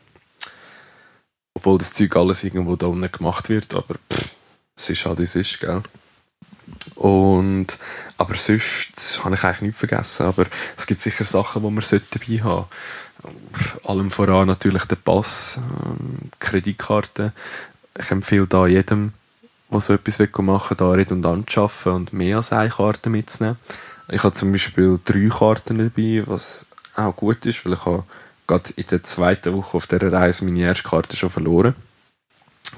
[1.55, 4.29] Obwohl das Zeug alles irgendwo da unten gemacht wird, aber pff,
[4.75, 5.83] es ist halt, wie es ist, gell.
[6.95, 7.77] Und,
[8.17, 10.45] aber sonst habe ich eigentlich nichts vergessen, aber
[10.77, 12.65] es gibt sicher Sachen, die man dabei haben
[13.21, 13.87] sollte.
[13.87, 17.31] Allem voran natürlich der Pass, ähm, Kreditkarte.
[17.97, 19.13] Ich empfehle da jedem,
[19.71, 23.57] der so etwas machen will, da redundant zu arbeiten und mehr als eine Karte mitzunehmen.
[24.09, 28.03] Ich habe zum Beispiel drei Karten dabei, was auch gut ist, weil ich habe
[28.47, 31.75] gerade in der zweiten Woche auf dieser Reise meine erste Karte schon verloren.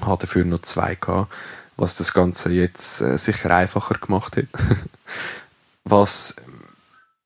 [0.00, 1.34] Ich habe dafür noch zwei gehabt,
[1.76, 4.46] was das Ganze jetzt äh, sicher einfacher gemacht hat.
[5.84, 6.36] was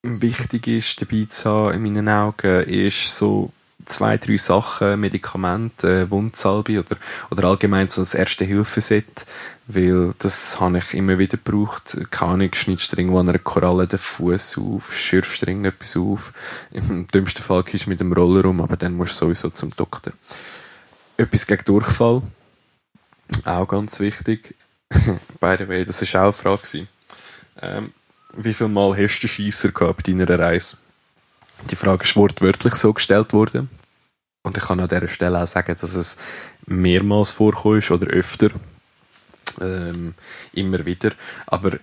[0.03, 3.51] wichtig ist dabei zu haben in meinen Augen, ist so
[3.85, 6.97] zwei, drei Sachen, Medikamente, äh, Wundsalbe oder,
[7.29, 9.25] oder allgemein so das Erste-Hilfe-Set,
[9.67, 11.97] weil das habe ich immer wieder gebraucht.
[12.09, 16.33] Keine Ahnung, schneidest du irgendwo an einer Koralle den Fuß auf, schürfst du irgendetwas auf.
[16.71, 19.75] Im dümmsten Fall gehst du mit dem Roller rum, aber dann musst du sowieso zum
[19.75, 20.13] Doktor.
[21.17, 22.21] Etwas gegen Durchfall.
[23.45, 24.55] Auch ganz wichtig.
[25.39, 26.87] By the way, das war auch eine Frage.
[27.61, 27.93] Ähm,
[28.33, 30.77] wie viel Mal hast du Scheisser gehabt bei deiner Reise?
[31.69, 33.69] Die Frage ist wortwörtlich so gestellt worden.
[34.43, 36.17] Und ich kann an dieser Stelle auch sagen, dass es
[36.65, 38.49] mehrmals vorkommt oder öfter.
[39.59, 40.15] Ähm,
[40.53, 41.11] immer wieder.
[41.45, 41.77] Aber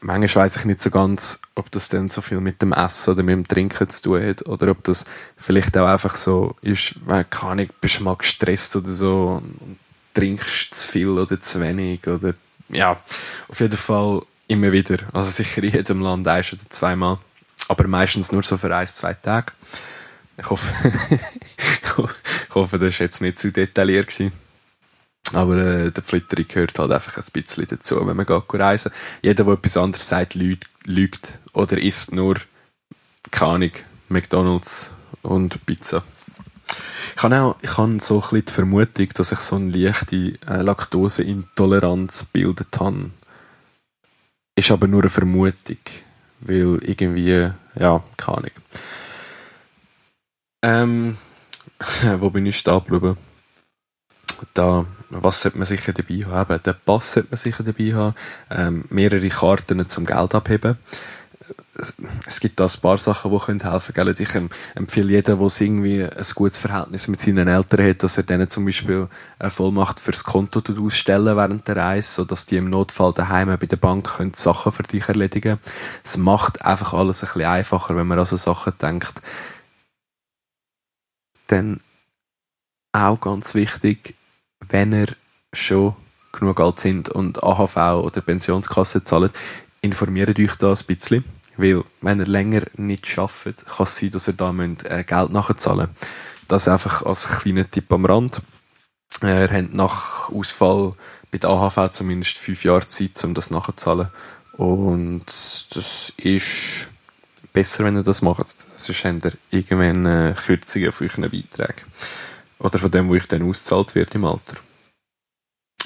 [0.00, 3.22] manchmal weiß ich nicht so ganz, ob das dann so viel mit dem Essen oder
[3.22, 5.04] mit dem Trinken zu tun hat oder ob das
[5.36, 9.78] vielleicht auch einfach so ist, keine Ahnung, bist du mal gestresst oder so und
[10.20, 12.34] trinkst zu viel oder zu wenig oder
[12.68, 13.00] ja,
[13.48, 14.98] auf jeden Fall immer wieder.
[15.12, 17.18] Also sicher in jedem Land eins oder zweimal.
[17.68, 19.52] Aber meistens nur so für ein, zwei Tage.
[20.36, 20.72] Ich hoffe,
[22.48, 24.08] ich hoffe, das war jetzt nicht zu detailliert.
[24.08, 24.32] Gewesen.
[25.32, 28.90] Aber äh, der Flitterung gehört halt einfach ein bisschen dazu, wenn man geht reisen.
[29.22, 32.36] Jeder, der etwas anderes sagt, lügt, oder isst nur,
[33.30, 33.70] keine
[34.08, 34.90] McDonalds
[35.22, 36.02] und Pizza.
[37.16, 40.38] Ich habe auch ich habe so ein bisschen die Vermutung, dass ich so eine leichte
[40.48, 43.10] äh, Laktoseintoleranz gebildet habe.
[44.56, 45.78] Ist aber nur eine Vermutung,
[46.40, 48.50] weil irgendwie, ja, keine Ahnung.
[50.62, 51.16] Ähm,
[52.18, 53.16] wo bin ich stehen geblieben?
[54.54, 56.62] Da, was sollte man sicher dabei haben?
[56.62, 58.14] Den Pass sollte man sicher dabei haben.
[58.50, 60.78] Ähm, mehrere Karten zum Geld abheben
[62.26, 64.16] es gibt da ein paar Sachen, die können helfen können.
[64.18, 64.34] Ich
[64.74, 68.64] empfehle jedem, der irgendwie ein gutes Verhältnis mit seinen Eltern hat, dass er denen zum
[68.64, 73.66] Beispiel eine Vollmacht fürs Konto ausstellen während der Reise, sodass die im Notfall daheim bei
[73.66, 75.58] der Bank können Sachen für dich erledigen
[76.04, 79.20] Es macht einfach alles ein bisschen einfacher, wenn man an so Sachen denkt.
[81.48, 81.80] Dann
[82.92, 84.14] auch ganz wichtig,
[84.68, 85.08] wenn ihr
[85.52, 85.94] schon
[86.32, 89.32] genug alt sind und AHV oder Pensionskasse zahlt,
[89.80, 91.24] informiert euch da ein bisschen
[91.60, 95.88] weil, wenn er länger nicht schafft, kann es sein, dass er da äh, Geld nachzahlen
[95.88, 96.10] müsst.
[96.48, 98.40] Das einfach als kleiner Tipp am Rand.
[99.22, 100.94] Äh, er hat nach Ausfall
[101.30, 104.08] bei der AHV zumindest fünf Jahre Zeit, um das nachzuzahlen.
[104.56, 105.24] Und
[105.70, 106.88] das ist
[107.52, 108.46] besser, wenn ihr das macht.
[108.76, 111.86] Sonst habt ihr irgendwann äh, Kürzungen von euren Beiträgen.
[112.58, 114.56] Oder von dem, wo ich dann ausgezahlt wird im Alter.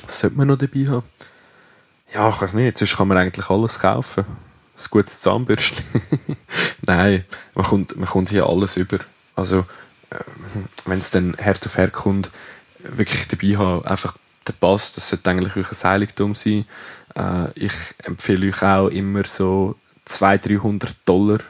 [0.07, 1.05] Was sollte man noch dabei haben?
[2.13, 2.79] Ja, ich weiß nicht.
[2.79, 4.25] Sonst kann man eigentlich alles kaufen
[4.77, 5.85] ein gutes Zahnbürstchen.
[6.87, 8.99] Nein, man kommt, man kommt hier alles über.
[9.37, 9.61] Also,
[10.11, 10.19] äh,
[10.87, 12.31] wenn es dann hart auf hart kommt,
[12.79, 16.67] wirklich dabei haben, einfach der Pass, das sollte eigentlich euch ein Heiligtum sein.
[17.15, 21.41] Äh, ich empfehle euch auch immer so 200, 300 Dollar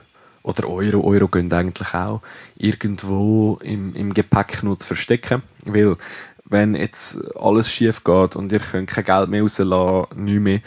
[0.43, 2.21] oder Euro, Euro gehen eigentlich auch,
[2.57, 5.97] irgendwo im, im Gepäck noch zu verstecken, weil
[6.45, 10.61] wenn jetzt alles schief geht und ihr könnt kein Geld mehr rauslassen, nicht mehr,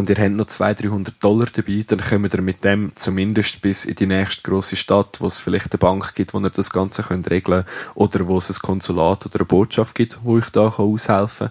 [0.00, 3.84] und ihr habt noch 200, 300 Dollar dabei, dann kommt ihr mit dem zumindest bis
[3.84, 7.02] in die nächste große Stadt, wo es vielleicht eine Bank gibt, wo ihr das Ganze
[7.02, 11.50] könnt regeln oder wo es ein Konsulat oder eine Botschaft gibt, wo ich da aushelfen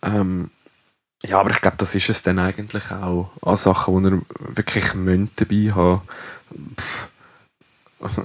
[0.00, 0.20] kann.
[0.20, 0.50] Ähm,
[1.22, 4.22] ja, aber ich glaube, das ist es dann eigentlich auch an Sachen, die ihr
[4.56, 6.02] wirklich müsst dabei haben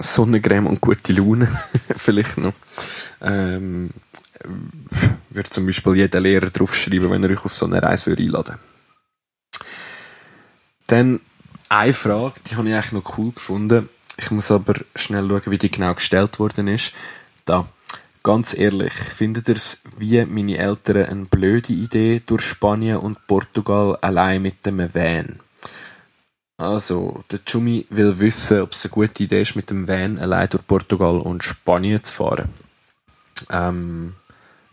[0.00, 1.48] Sonnencreme und gute Laune
[1.96, 2.54] vielleicht noch.
[3.20, 3.90] Ähm,
[5.30, 8.58] würde zum Beispiel jeder Lehrer draufschreiben, wenn er euch auf so eine Reise einladen würde.
[10.86, 11.20] Dann
[11.68, 13.88] eine Frage, die habe ich eigentlich noch cool gefunden.
[14.18, 16.92] Ich muss aber schnell schauen, wie die genau gestellt worden ist.
[17.44, 17.68] Da.
[18.22, 23.96] ganz ehrlich, findet ihr es wie meine Eltern eine blöde Idee, durch Spanien und Portugal
[24.00, 25.40] allein mit dem Van?
[26.58, 30.48] Also, der Jumi will wissen, ob es eine gute Idee ist, mit dem Van allein
[30.48, 32.48] durch Portugal und Spanien zu fahren.
[33.50, 34.14] Ähm,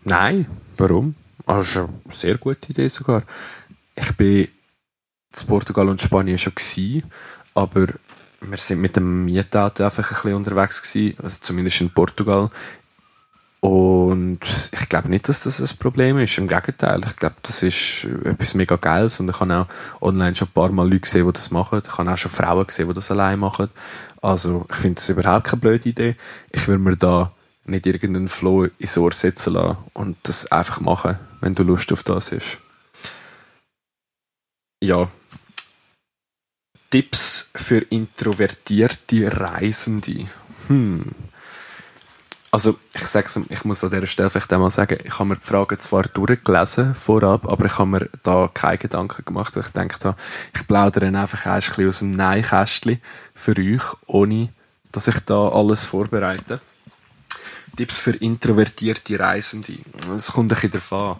[0.02, 0.46] nein,
[0.78, 1.14] warum?
[1.44, 3.22] Also, eine sehr gute Idee sogar.
[3.94, 4.48] Ich bin
[5.34, 7.10] zu Portugal und Spanien schon gewesen,
[7.54, 7.86] aber
[8.40, 12.50] wir sind mit dem Mietauto einfach ein bisschen unterwegs gewesen, also zumindest in Portugal.
[13.60, 14.40] Und
[14.72, 16.36] ich glaube nicht, dass das ein Problem ist.
[16.36, 19.20] Im Gegenteil, ich glaube, das ist etwas mega Geiles.
[19.20, 21.80] Und ich habe auch online schon ein paar Mal Leute gesehen, die das machen.
[21.82, 23.70] Ich habe auch schon Frauen gesehen, die das allein machen.
[24.20, 26.16] Also, ich finde das überhaupt keine blöde Idee.
[26.52, 27.32] Ich würde mir da
[27.64, 32.02] nicht irgendeinen Flow ins Ohr setzen lassen und das einfach machen, wenn du Lust auf
[32.02, 32.58] das hast.
[34.82, 35.08] Ja.
[36.90, 40.28] Tipps für introvertierte Reisende.
[40.68, 41.04] Hm.
[42.54, 45.44] Also, ich sag's, ich muss an dieser Stelle vielleicht einmal sagen, ich habe mir die
[45.44, 50.16] Fragen zwar durchgelesen vorab, aber ich habe mir da keine Gedanken gemacht, weil ich gedacht
[50.54, 53.02] ich plaudere einfach ein bisschen aus dem Nein-Kästchen
[53.34, 54.50] für euch, ohne
[54.92, 56.60] dass ich da alles vorbereite.
[57.76, 59.72] Tipps für introvertierte Reisende.
[60.16, 61.16] Es kommt ein bisschen an.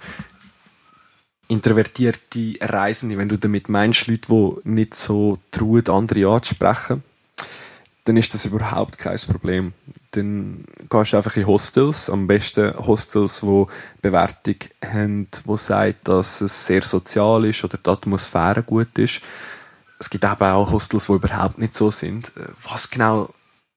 [1.48, 7.02] Introvertierte Reisende, wenn du damit meinst, Leute, die nicht so trauen, andere anzusprechen,
[8.04, 9.72] dann ist das überhaupt kein Problem.
[10.10, 13.64] Dann gehst du einfach in Hostels, am besten Hostels, die
[14.02, 19.20] Bewertung haben, die sagt, dass es sehr sozial ist oder die Atmosphäre gut ist.
[19.98, 22.30] Es gibt eben auch Hostels, die überhaupt nicht so sind.
[22.62, 23.32] Was genau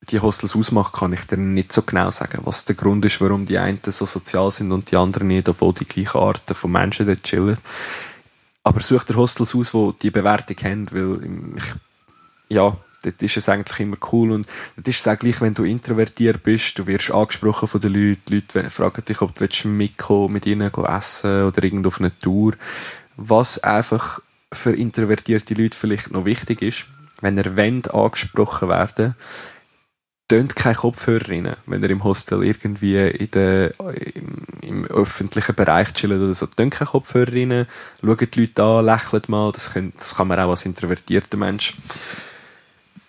[0.10, 3.46] die Hostels ausmacht, kann ich dir nicht so genau sagen, was der Grund ist, warum
[3.46, 7.06] die einen so sozial sind und die anderen nicht, obwohl die gleichen Arten von Menschen
[7.06, 7.58] dort chillen.
[8.63, 13.50] Aber such dir Hostels aus, die die Bewertung haben, weil ich, ja, dort ist es
[13.50, 17.12] eigentlich immer cool und das ist es auch gleich, wenn du introvertiert bist, du wirst
[17.12, 21.63] angesprochen von den Leuten, die Leute fragen dich, ob du mitkommen mit ihnen essen oder
[21.63, 22.54] irgendwo auf eine Tour.
[23.15, 24.20] Was einfach
[24.52, 26.86] für introvertierte Leute vielleicht noch wichtig ist,
[27.22, 29.15] wenn wollt, angesprochen werden
[30.28, 33.74] tönt kein Kopfhörer rein, wenn ihr im Hostel irgendwie in der,
[34.13, 36.48] im, im öffentlichen Bereich chillt oder so.
[36.48, 37.68] Tönt kein Kopfhörer rein,
[38.04, 41.76] schaut die Leute an, lächelt mal, das, kann, das kann man auch als introvertierter Mensch.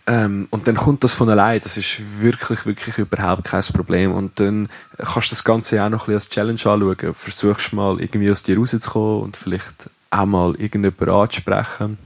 [0.06, 4.12] Ähm, und dann kommt das von allein, das ist wirklich, wirklich überhaupt kein Problem.
[4.12, 7.14] Und dann kannst du das Ganze auch noch ein bisschen als Challenge anschauen.
[7.14, 11.98] Versuchst mal irgendwie aus dir rauszukommen und vielleicht auch mal irgendjemanden anzusprechen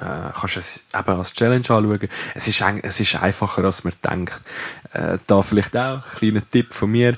[0.00, 2.08] äh, kannst du es eben als Challenge anschauen.
[2.34, 4.40] Es ist, es ist einfacher, als man denkt.
[4.92, 7.14] Äh, da vielleicht auch ein kleiner Tipp von mir.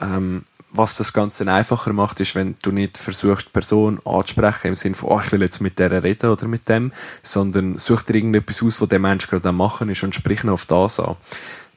[0.00, 4.74] Ähm, was das Ganze einfacher macht, ist, wenn du nicht versuchst, die Person anzusprechen, im
[4.74, 6.92] Sinne von, oh, ich will jetzt mit der reden oder mit dem,
[7.22, 10.54] sondern such dir irgendetwas aus, was der Mensch gerade am machen ist und sprich noch
[10.54, 11.16] auf das an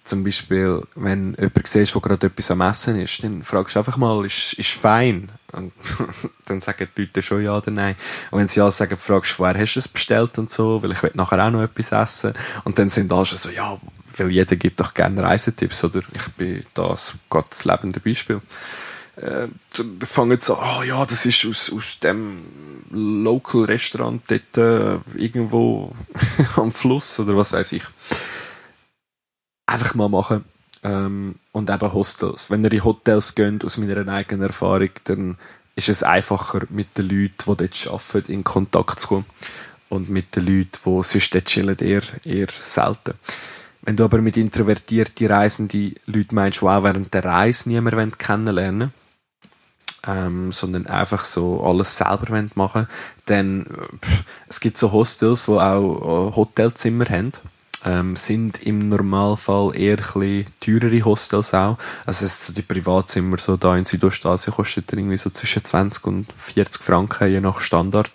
[0.09, 3.95] zum Beispiel, wenn jemand siehst, der gerade etwas am Essen ist, dann fragst du einfach
[3.95, 5.29] mal, ist, ist fein?
[5.51, 5.71] Und
[6.47, 7.95] dann sagen die Leute schon ja oder nein.
[8.31, 10.91] Und wenn sie ja sagen, fragst du, woher hast du es bestellt und so, weil
[10.93, 12.33] ich will nachher auch noch etwas essen.
[12.63, 13.77] Und dann sind alle schon so, ja,
[14.17, 16.01] weil jeder gibt doch gerne Reisetipps, oder?
[16.13, 18.41] Ich bin das Gottes lebende Beispiel.
[19.15, 22.41] Äh, dann fangen sie an, oh ja, das ist aus, aus dem
[22.89, 25.95] Local Restaurant dort äh, irgendwo
[26.55, 27.83] am Fluss oder was weiß ich
[29.69, 30.45] einfach mal machen.
[30.83, 32.49] Ähm, und eben Hostels.
[32.49, 35.37] Wenn ihr in Hotels geht, aus meiner eigenen Erfahrung, dann
[35.75, 39.25] ist es einfacher, mit den Leuten, die dort arbeiten, in Kontakt zu kommen.
[39.89, 43.13] Und mit den Leuten, die sonst dort chillen, eher, eher selten.
[43.81, 48.93] Wenn du aber mit introvertierten Reisenden Leute meinst, die auch während der Reise niemanden kennenlernen
[50.07, 52.87] ähm, sondern einfach so alles selber machen
[53.25, 57.33] dann pff, es gibt so Hostels, die auch Hotelzimmer haben
[57.85, 61.77] ähm, sind im Normalfall eher ein teurere Hostels auch.
[62.05, 66.33] Also es so die Privatzimmer so da in Südostasien kostet irgendwie so zwischen 20 und
[66.35, 68.11] 40 Franken, je nach Standard.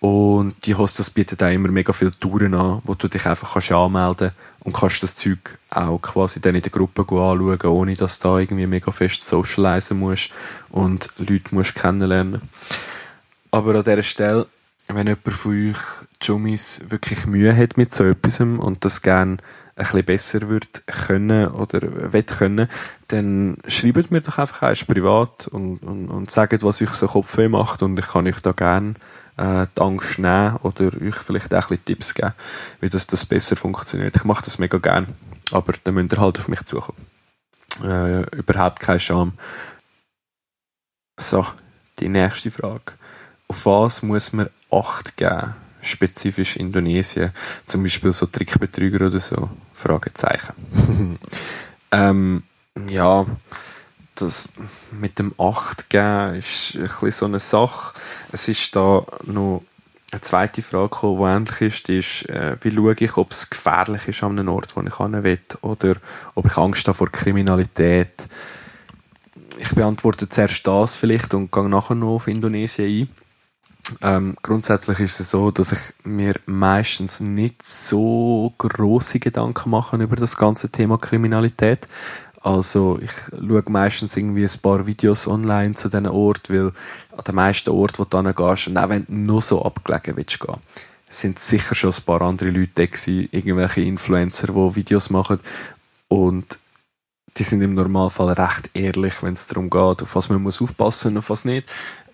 [0.00, 3.70] Und die Hostels bieten auch immer mega viele Touren an, wo du dich einfach kannst
[3.70, 8.28] anmelden und kannst das Zeug auch quasi dann in der Gruppe anschauen, ohne dass du
[8.28, 10.30] da irgendwie mega fest socialisen musst
[10.70, 12.42] und Leute musst kennenlernen.
[13.52, 14.46] Aber an dieser Stelle
[14.88, 15.78] wenn jemand von euch
[16.20, 19.38] Jummis wirklich Mühe hat mit so etwas und das gerne
[19.74, 22.68] ein bisschen besser wird können oder wird können,
[23.08, 27.48] dann schreibt mir doch einfach eins privat und, und, und sagt, was euch so Kopfweh
[27.48, 28.94] macht und ich kann euch da gerne
[29.38, 32.34] äh, die Angst nehmen oder euch vielleicht auch ein bisschen Tipps geben,
[32.80, 34.16] wie das, das besser funktioniert.
[34.16, 35.08] Ich mache das mega gerne,
[35.50, 37.06] aber dann müsst ihr halt auf mich zukommen.
[37.82, 39.32] Äh, überhaupt kein Scham.
[41.18, 41.46] So,
[41.98, 42.92] die nächste Frage.
[43.48, 45.54] Auf was muss man Acht geben?
[45.82, 47.32] Spezifisch Indonesien.
[47.66, 49.50] Zum Beispiel so Trickbetrüger oder so?
[49.74, 51.18] Fragezeichen.
[51.90, 52.42] ähm,
[52.88, 53.26] ja,
[54.14, 54.48] das
[54.92, 57.94] mit dem 8 geben ist ein bisschen so eine Sache.
[58.30, 59.62] Es ist da noch
[60.12, 64.08] eine zweite Frage gekommen, die ähnlich ist, ist, äh, wie schaue ich, ob es gefährlich
[64.08, 65.96] ist an einem Ort, wo ich hin will, oder
[66.34, 68.28] ob ich Angst habe vor Kriminalität.
[69.58, 73.21] Ich beantworte zuerst das vielleicht und gehe nachher noch auf Indonesien ein.
[74.00, 80.16] Ähm, grundsätzlich ist es so, dass ich mir meistens nicht so große Gedanken mache über
[80.16, 81.88] das ganze Thema Kriminalität.
[82.42, 86.72] Also ich schaue meistens irgendwie ein paar Videos online zu diesen Ort, weil
[87.16, 90.40] an den meisten Orten, wo du hingehst, und auch wenn du nur so abgelegen willst
[90.40, 90.56] gehen,
[91.08, 95.40] sind sicher schon ein paar andere Leute da gewesen, irgendwelche Influencer, die Videos machen
[96.08, 96.58] und
[97.36, 101.12] die sind im Normalfall recht ehrlich, wenn es darum geht, auf was man muss aufpassen
[101.12, 101.66] und auf was nicht.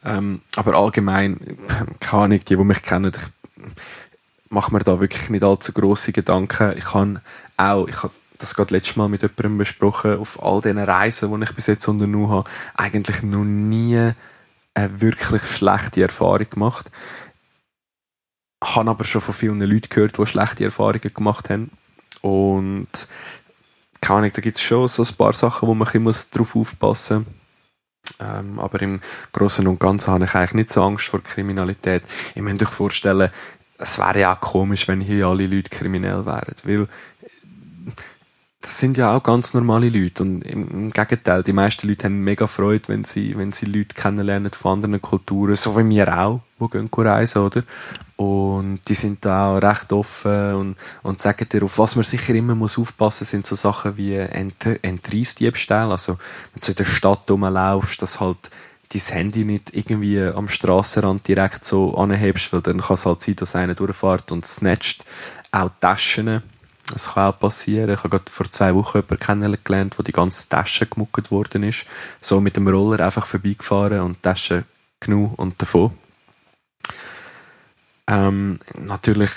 [0.05, 1.59] Ähm, aber allgemein,
[2.01, 6.77] keine Ahnung, die, die mich kennen, ich mache mir da wirklich nicht allzu grosse Gedanken.
[6.77, 7.21] Ich habe
[7.57, 11.45] auch, ich habe das gerade letztes Mal mit jemandem besprochen, auf all diesen Reisen, die
[11.45, 14.13] ich bis jetzt unternommen habe, eigentlich noch nie
[14.75, 16.91] eine wirklich schlechte Erfahrung gemacht.
[18.63, 21.71] Ich habe aber schon von vielen Leuten gehört, die schlechte Erfahrungen gemacht haben.
[22.23, 22.89] Und
[24.01, 26.57] keine Ahnung, da gibt es schon so ein paar Sachen, wo man ein bisschen drauf
[26.57, 27.38] aufpassen muss.
[28.20, 29.00] Ähm, aber im
[29.33, 32.02] Großen und Ganzen habe ich eigentlich nicht so Angst vor Kriminalität.
[32.35, 33.31] Ich möchte euch vorstellen,
[33.78, 36.54] es wäre ja komisch, wenn hier alle Leute kriminell wären.
[36.64, 36.88] Weil
[38.61, 42.48] das sind ja auch ganz normale Leute und im, Gegenteil, die meisten Leute haben mega
[42.48, 46.68] Freude, wenn sie, wenn sie Leute kennenlernen von anderen Kulturen, so wie wir auch, die
[46.68, 47.62] gehen reisen, oder?
[48.18, 52.35] Und die sind da auch recht offen und, und sagen dir, auf was man sicher
[52.35, 56.18] immer muss aufpassen sind so Sachen wie Ent Entreisdiebstahl, also
[56.52, 58.50] wenn du in der Stadt rumlaufst, dass halt
[58.92, 63.37] dein Handy nicht irgendwie am Strassenrand direkt so anhebst, weil dann kann es halt sein,
[63.37, 65.04] dass einer durchfährt und snatcht.
[65.52, 66.42] Auch Taschen
[66.92, 67.90] das kann auch passieren.
[67.90, 71.85] Ich habe gerade vor zwei Wochen jemanden kennengelernt, wo die ganze Tasche gemuckert worden ist.
[72.20, 74.64] So mit dem Roller einfach vorbeigefahren und die Tasche
[75.00, 75.92] genug und davon.
[78.09, 79.31] Ähm, natürlich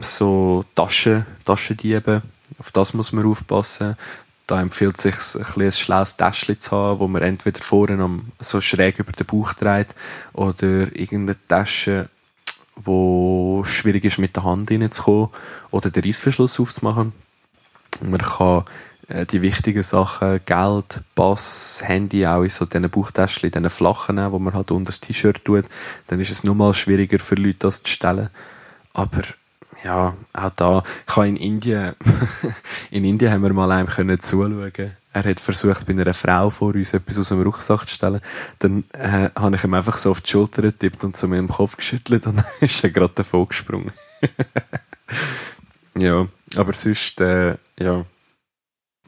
[0.00, 2.22] so Taschen, Taschendiebe,
[2.58, 3.96] auf das muss man aufpassen.
[4.46, 8.32] Da empfiehlt es sich, ein, ein schlaues Täschchen zu haben, wo man entweder vorne am,
[8.40, 9.94] so schräg über den Bauch dreht
[10.32, 12.08] oder irgendeine Tasche
[12.74, 15.28] wo schwierig ist, mit der Hand reinzukommen
[15.70, 17.12] oder den Reissverschluss aufzumachen.
[18.00, 18.64] Man kann
[19.08, 24.38] die wichtigen Sachen, Geld, Pass, Handy auch in so diesen Bauchtäschchen, in diesen flachen wo
[24.38, 25.64] man halt unter das T-Shirt tut.
[26.06, 28.30] Dann ist es nochmal schwieriger für Leute, das zu stellen.
[28.94, 29.22] Aber
[29.84, 31.94] ja, auch da, ich habe in Indien,
[32.90, 34.72] in Indien haben wir mal einem können zuschauen
[35.14, 38.20] er hat versucht, bei einer Frau vor uns etwas aus dem Rucksack zu stellen.
[38.60, 41.48] Dann äh, habe ich ihm einfach so auf die Schulter getippt und zu mir im
[41.48, 43.92] Kopf geschüttelt und dann ist er gerade davon gesprungen.
[45.96, 48.06] ja, aber sonst, äh, ja,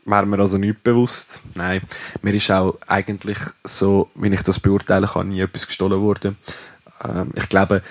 [0.05, 1.41] wäre mir also nicht bewusst.
[1.55, 1.83] Nein,
[2.23, 6.37] mir ist auch eigentlich so, wenn ich das beurteilen kann, nie etwas gestohlen worden.
[7.03, 7.83] Ähm, ich glaube,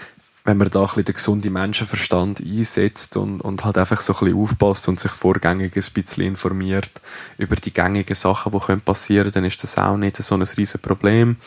[0.45, 4.19] wenn man da ein bisschen den gesunden Menschenverstand einsetzt und, und halt einfach so ein
[4.19, 6.91] bisschen aufpasst und sich vorgängig ein bisschen informiert
[7.37, 10.81] über die gängigen Sachen, die können passieren dann ist das auch nicht so ein riesen
[10.81, 11.37] Problem.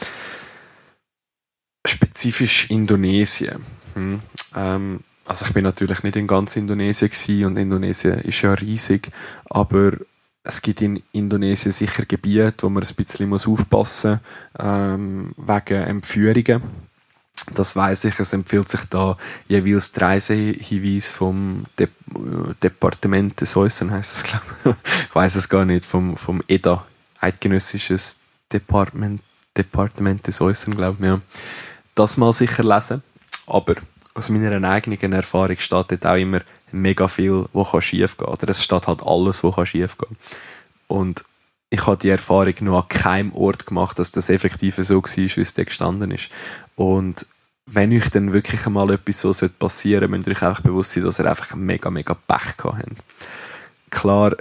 [1.86, 3.64] Spezifisch Indonesien.
[3.94, 4.20] Hm.
[4.54, 9.10] Ähm, also ich bin natürlich nicht in ganz Indonesien gewesen und Indonesien ist ja riesig,
[9.50, 9.92] aber
[10.46, 14.20] es gibt in Indonesien sicher Gebiete, wo man ein bisschen muss aufpassen
[14.54, 16.62] muss, ähm, wegen Entführungen
[17.54, 18.18] das weiß ich.
[18.18, 24.22] Es empfiehlt sich da jeweils die Reisehinweis vom De äh, Departement des Äußeren, heißt es,
[24.24, 24.70] glaube ich.
[25.08, 26.84] ich weiß es gar nicht, vom, vom EDA,
[27.20, 28.18] Eidgenössisches
[28.52, 29.20] Departement,
[29.56, 31.20] Departement des Äußeren, glaube ich, ja.
[31.94, 33.02] Das mal sicher lesen.
[33.46, 33.74] Aber
[34.14, 36.40] aus meiner eigenen Erfahrung steht auch immer
[36.80, 40.16] mega viel, was schief gehen Oder es steht halt alles, was schief gehen
[40.86, 41.24] Und
[41.70, 45.40] ich habe die Erfahrung noch an keinem Ort gemacht, dass das effektiv so war, wie
[45.40, 46.30] es da gestanden ist.
[46.76, 47.26] Und
[47.66, 51.02] wenn euch dann wirklich einmal etwas so passieren sollte, müsst ihr euch einfach bewusst sein,
[51.02, 53.02] dass ihr einfach mega, mega Pech gehabt habt.
[53.90, 54.36] Klar,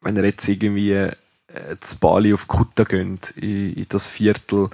[0.00, 1.12] wenn ihr jetzt irgendwie äh,
[1.80, 4.70] zu Bali auf Kuta geht, in, in das Viertel,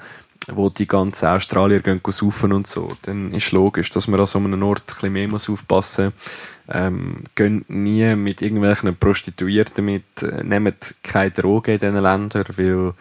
[0.48, 4.38] wo die ganzen Australier gehen saufen und so, dann ist logisch, dass man an so
[4.38, 6.14] einem Ort ein bisschen mehr aufpassen muss.
[6.72, 12.94] Ähm, gehen nie mit irgendwelchen Prostituierten mit, äh, nehmt keine Drogen in diesen Ländern, weil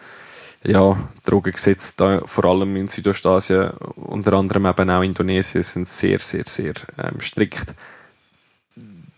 [0.62, 6.44] ja, Drogengesetze da, vor allem in Südostasien, unter anderem eben auch Indonesien, sind sehr, sehr,
[6.46, 7.74] sehr ähm, strikt.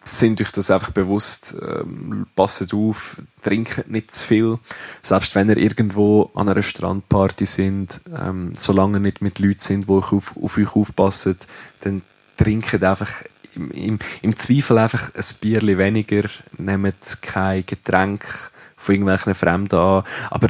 [0.04, 4.58] Sind euch das einfach bewusst, ähm, passet auf, trinkt nicht zu viel.
[5.00, 9.88] Selbst wenn ihr irgendwo an einer Strandparty sind, ähm, solange ihr nicht mit Leuten sind,
[9.88, 11.36] die auf, auf euch aufpassen,
[11.80, 12.02] dann
[12.36, 13.10] trinkt einfach
[13.54, 16.28] im, im, im Zweifel einfach ein Bierchen weniger,
[16.58, 18.24] nehmt kein Getränk
[18.76, 20.04] von irgendwelchen Fremden an.
[20.30, 20.48] Aber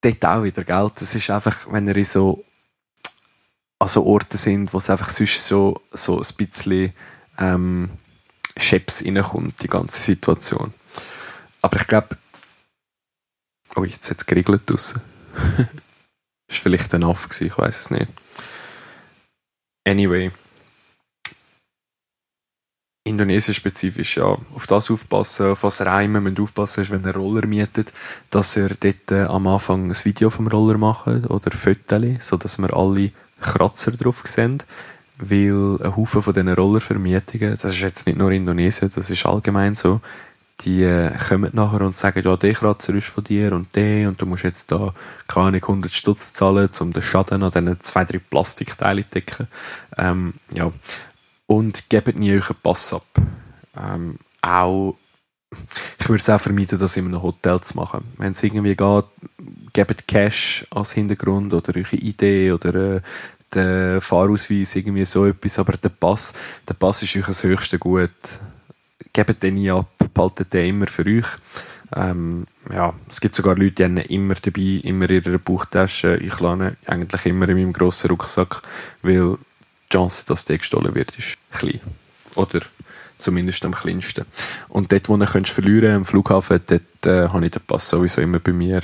[0.00, 0.90] dort auch wieder, gell?
[0.94, 2.44] Das ist einfach, wenn ihr in so,
[3.78, 6.92] also Orte sind, wo es einfach sonst so, so ein bisschen,
[7.38, 7.90] ähm,
[8.56, 10.72] Scheps reinkommt, die ganze Situation.
[11.60, 12.16] Aber ich glaube,
[13.74, 15.00] oh, jetzt hat es geregelt draussen.
[16.48, 18.08] ist vielleicht ein Aff gewesen, ich weiß es nicht.
[19.84, 20.30] Anyway.
[23.06, 24.24] Indonesien spezifisch, ja,
[24.54, 27.92] auf das aufpassen, auf was Reimen müsst aufpassen, ist, wenn ihr Roller mietet,
[28.30, 32.74] dass ihr dort äh, am Anfang ein Video vom Roller macht oder Fotos, sodass wir
[32.74, 33.10] alle
[33.42, 34.62] Kratzer drauf sehen,
[35.18, 39.74] weil ein Haufen von diesen Rollervermietungen, das ist jetzt nicht nur Indonesien, das ist allgemein
[39.74, 40.00] so,
[40.62, 44.22] die äh, kommen nachher und sagen, ja, der Kratzer ist von dir und der und
[44.22, 44.94] du musst jetzt da,
[45.28, 49.48] keine Ahnung, 100 Stutz zahlen, um den Schaden an diesen zwei, drei Plastikteilen zu decken.
[49.98, 50.72] Ähm, ja.
[51.46, 53.06] Und gebt nie euren Pass ab.
[53.76, 54.96] Ähm, auch,
[55.98, 58.04] ich würde es auch vermeiden, das in einem Hotel zu machen.
[58.16, 59.04] Wenn es irgendwie geht,
[59.72, 63.00] gebt Cash als Hintergrund oder eure Idee oder äh,
[63.54, 66.32] den Fahrausweis, irgendwie so etwas, aber der Pass,
[66.68, 68.10] der Pass ist euch das höchste Gut
[69.14, 71.26] gebt den nie ab, behaltet den immer für euch.
[71.96, 76.16] Ähm, ja, es gibt sogar Leute, die haben immer dabei, immer in ihrer Bauchtasche.
[76.16, 78.62] Ich lerne eigentlich immer in meinem grossen Rucksack,
[79.02, 79.38] weil
[79.94, 81.80] Chance, dass der gestohlen wird, ist klein.
[82.34, 82.60] Oder
[83.18, 84.26] zumindest am kleinsten.
[84.68, 88.38] Und dort, wo könnt verlieren am Flughafen, dort äh, habe ich den Pass sowieso immer
[88.38, 88.82] bei mir.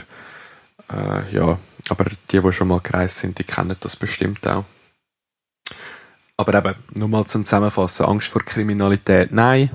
[0.90, 1.58] Äh, ja,
[1.88, 4.64] aber die, die schon mal gereist sind, die kennen das bestimmt auch.
[6.36, 9.70] Aber eben, nur mal zum Zusammenfassen, Angst vor Kriminalität, nein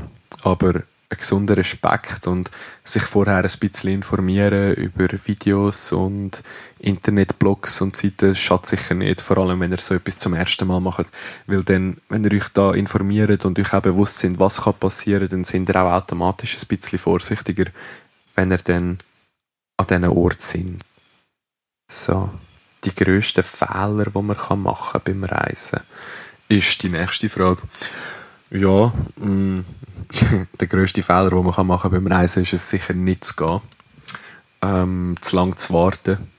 [0.46, 2.50] aber ein gesunder Respekt und
[2.84, 6.44] sich vorher ein bisschen informieren über Videos und
[6.86, 10.80] Internetblogs und Seiten schadet sicher nicht, vor allem wenn ihr so etwas zum ersten Mal
[10.80, 11.08] macht,
[11.48, 15.28] weil dann, wenn ihr euch da informiert und euch auch bewusst sind, was kann passieren,
[15.28, 17.66] dann sind ihr auch automatisch ein bisschen vorsichtiger,
[18.36, 19.00] wenn ihr dann
[19.78, 20.84] an diesen Ort sind.
[21.90, 22.30] So,
[22.84, 25.80] die grössten Fehler, die man machen kann beim Reisen,
[26.48, 27.62] ist die nächste Frage.
[28.52, 29.66] Ja, mm,
[30.60, 33.62] der grösste Fehler, den man machen kann beim Reisen, ist es sicher nicht zu gehen.
[34.62, 36.35] Ähm, zu lang zu warten.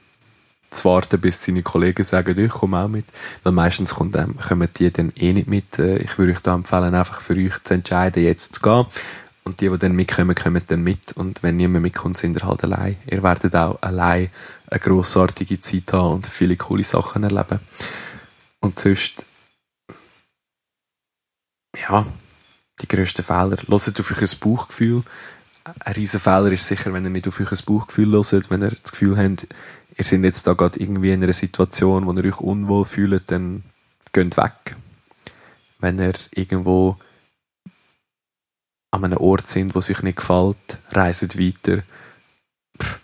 [0.69, 3.05] Zu warten, bis seine Kollegen sagen, ich komme auch mit.
[3.43, 5.79] Weil meistens ähm, kommen die dann eh nicht mit.
[5.79, 8.85] Äh, ich würde euch da empfehlen, einfach für euch zu entscheiden, jetzt zu gehen.
[9.43, 11.13] Und die, die dann mitkommen, kommen dann mit.
[11.13, 12.97] Und wenn niemand mitkommt, sind ihr halt allein.
[13.09, 14.29] Ihr werdet auch allein
[14.69, 17.59] eine grossartige Zeit haben und viele coole Sachen erleben.
[18.59, 19.23] Und sonst,
[21.81, 22.05] ja,
[22.81, 23.57] die grössten Fehler.
[23.67, 25.03] Hört auf euch Bauchgefühl.
[25.63, 28.91] Ein riesen Fehler ist sicher, wenn ihr nicht auf euch Bauchgefühl hört, wenn ihr das
[28.91, 29.47] Gefühl habt,
[29.97, 33.63] ihr seid jetzt da gerade irgendwie in einer Situation, wo ihr euch unwohl fühlt, dann
[34.13, 34.75] geht weg.
[35.79, 36.97] Wenn ihr irgendwo
[38.91, 41.83] an einem Ort sind, wo es euch nicht gefällt, reiset weiter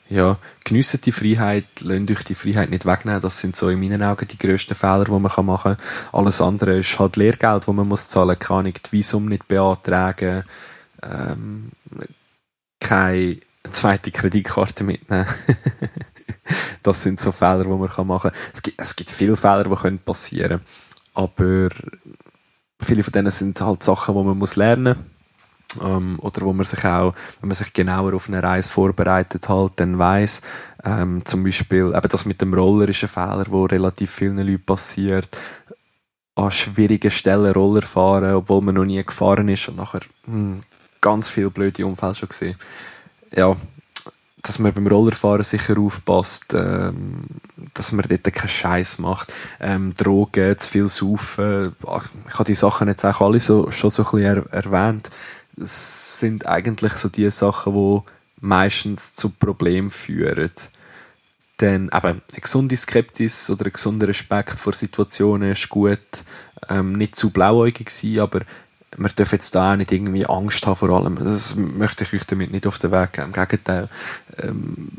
[0.10, 3.22] ja, geniessen die Freiheit, lasst euch die Freiheit nicht wegnehmen.
[3.22, 5.78] Das sind so in meinen Augen die grössten Fehler, die man machen kann.
[6.12, 8.38] Alles andere ist halt Lehrgeld, das man muss zahlen.
[8.38, 10.44] Kann ich die Visum nicht beantragen,
[11.02, 11.72] ähm,
[12.80, 13.38] keine
[13.72, 15.26] zweite Kreditkarte mitnehmen.
[16.84, 18.32] das sind so Fehler, die man machen kann.
[18.54, 20.66] Es gibt, es gibt viele Fehler, die passieren können.
[21.14, 21.70] Aber
[22.80, 25.14] viele von denen sind halt Sachen, die man muss lernen
[25.82, 29.74] ähm, oder wo man sich auch, wenn man sich genauer auf eine Reise vorbereitet halt,
[29.78, 30.42] dann weiß,
[30.84, 34.66] ähm, zum Beispiel, eben das mit dem Roller ist ein Fehler, wo relativ vielen Leuten
[34.66, 35.30] passiert,
[36.36, 40.64] an schwierigen Stellen Roller fahren, obwohl man noch nie gefahren ist und nachher mh, hm,
[41.02, 42.56] ganz viele blöde Unfälle schon gesehen.
[43.36, 43.56] Ja,
[44.44, 47.26] dass man beim Rollerfahren sicher aufpasst, ähm,
[47.74, 51.76] dass man dort keinen Scheiß macht, ähm, Drogen, zu viel saufen.
[52.28, 55.10] Ich habe die Sachen jetzt auch alle so, schon so ein bisschen er erwähnt
[55.56, 58.02] das sind eigentlich so die Sachen, die
[58.42, 60.52] meistens zu Problemen führen.
[61.62, 66.00] Denn eben, eine gesunde Skeptis oder ein gesunder Respekt vor Situationen ist gut.
[66.70, 68.42] Ähm, nicht zu blauäugig sein, aber
[68.98, 71.18] man darf jetzt da auch nicht irgendwie Angst haben vor allem.
[71.18, 73.28] Das möchte ich euch damit nicht auf den Weg geben.
[73.28, 73.90] Im Gegenteil,
[74.42, 74.90] ähm,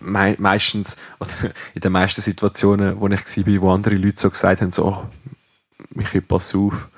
[0.00, 1.30] me meistens, oder
[1.74, 5.04] in den meisten Situationen, wo ich war, wo andere Leute so gesagt haben, so, oh,
[5.90, 6.88] Michi, pass auf,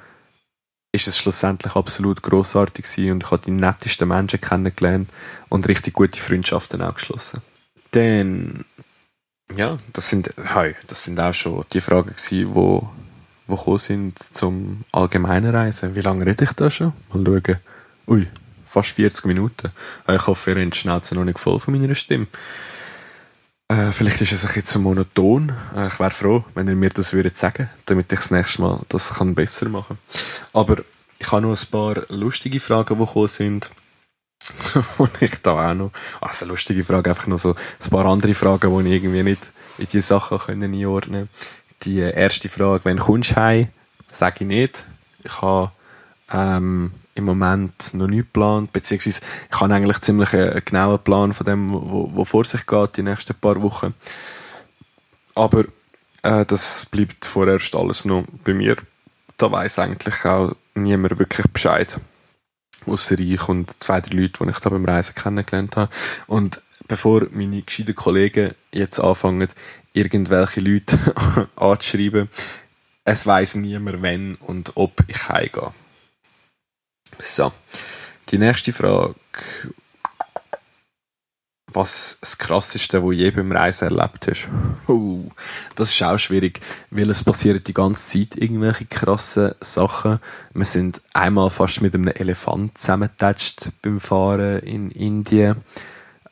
[0.93, 5.11] ist es schlussendlich absolut großartig gewesen und ich habe die nettesten Menschen kennengelernt
[5.49, 7.43] und richtig gute Freundschaften auch geschlossen.
[7.91, 8.65] Dann,
[9.55, 12.89] ja, das sind, hey, das sind auch schon die Fragen gewesen, wo,
[13.47, 15.95] wo gekommen sind zum allgemeinen Reisen.
[15.95, 16.93] Wie lange rede ich da schon?
[17.13, 17.57] Mal schauen.
[18.09, 18.27] Ui,
[18.67, 19.71] fast 40 Minuten.
[20.09, 22.27] Ich hoffe, ihr habt die Schnauze noch nicht voll von meiner Stimme.
[23.69, 25.53] Äh, vielleicht ist es ein bisschen zu monoton.
[25.75, 28.81] Äh, ich wäre froh, wenn ihr mir das würdet sagen, damit ich das nächste Mal
[28.89, 29.99] das kann besser machen
[30.53, 30.79] Aber
[31.19, 33.71] ich habe noch ein paar lustige Fragen, die gekommen sind.
[34.99, 35.91] und ich da auch noch,
[36.21, 39.87] also lustige Fragen, einfach noch so ein paar andere Fragen, die ich irgendwie nicht in
[39.89, 41.29] die Sachen einordnen
[41.87, 43.69] Die erste Frage, wenn kommst du heim?
[44.11, 44.85] Sage ich nicht.
[45.23, 45.71] Ich habe
[46.33, 51.47] ähm, im Moment noch nicht geplant, beziehungsweise ich habe eigentlich ziemlich einen genauen Plan von
[51.47, 53.95] dem, wo vor sich geht, die nächsten paar Wochen.
[55.37, 55.65] Aber
[56.25, 58.77] äh, das bleibt vorerst alles noch bei mir.
[59.39, 62.01] Da weiß eigentlich auch niemand wirklich Bescheid.
[62.85, 65.93] Außer ich und zwei, drei Leute, die ich da beim Reisen kennengelernt habe.
[66.27, 69.49] Und bevor meine gescheiten Kollegen jetzt anfangen,
[69.97, 70.99] irgendwelche Leute
[71.57, 72.29] anzuschreiben,
[73.05, 75.73] es weiß niemand, wenn und ob ich heimgehe.
[77.19, 77.53] So,
[78.29, 79.15] die nächste Frage.
[81.73, 84.49] Was das Krasseste, was du je beim Reisen erlebt hast?
[85.75, 90.21] Das ist auch schwierig, weil es passieren die ganze Zeit irgendwelche krassen Sachen.
[90.55, 95.63] Wir sind einmal fast mit einem Elefant zusammengetatscht beim Fahren in Indien.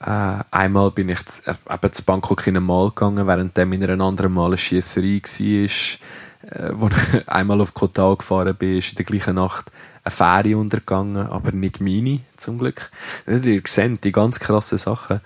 [0.05, 3.85] Äh, einmal bin ich zu, äh, eben zu Bangkok in einen Mal gegangen, während in
[3.85, 6.51] einer anderen Mal eine Schiesserei war.
[6.51, 9.71] Äh, wo ich einmal auf Kotal gefahren bin, ist in der gleichen Nacht
[10.03, 12.91] eine Fähre untergegangen, aber nicht meine, zum Glück.
[13.27, 15.23] Ihr seht, die ganz krassen Sachen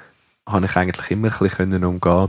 [0.46, 2.28] habe ich eigentlich immer ein bisschen umgehen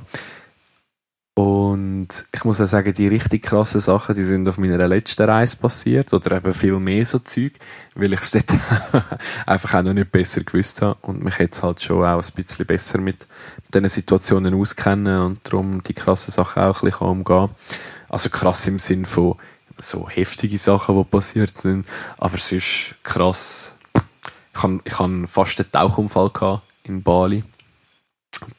[1.40, 5.56] und ich muss auch sagen, die richtig krassen Sachen, die sind auf meiner letzten Reise
[5.56, 7.54] passiert oder eben viel mehr so Zeug,
[7.96, 8.52] weil ich es dort
[9.46, 12.66] einfach auch noch nicht besser gewusst habe und mich jetzt halt schon auch ein bisschen
[12.66, 13.26] besser mit
[13.74, 17.50] diesen Situationen auskennen und darum die krassen Sachen auch ein bisschen umgehen
[18.10, 19.36] Also krass im Sinn von
[19.78, 21.88] so heftige Sachen, die passiert sind,
[22.18, 23.76] aber sonst krass.
[24.84, 27.46] Ich hab fast einen Tauchunfall in Bali.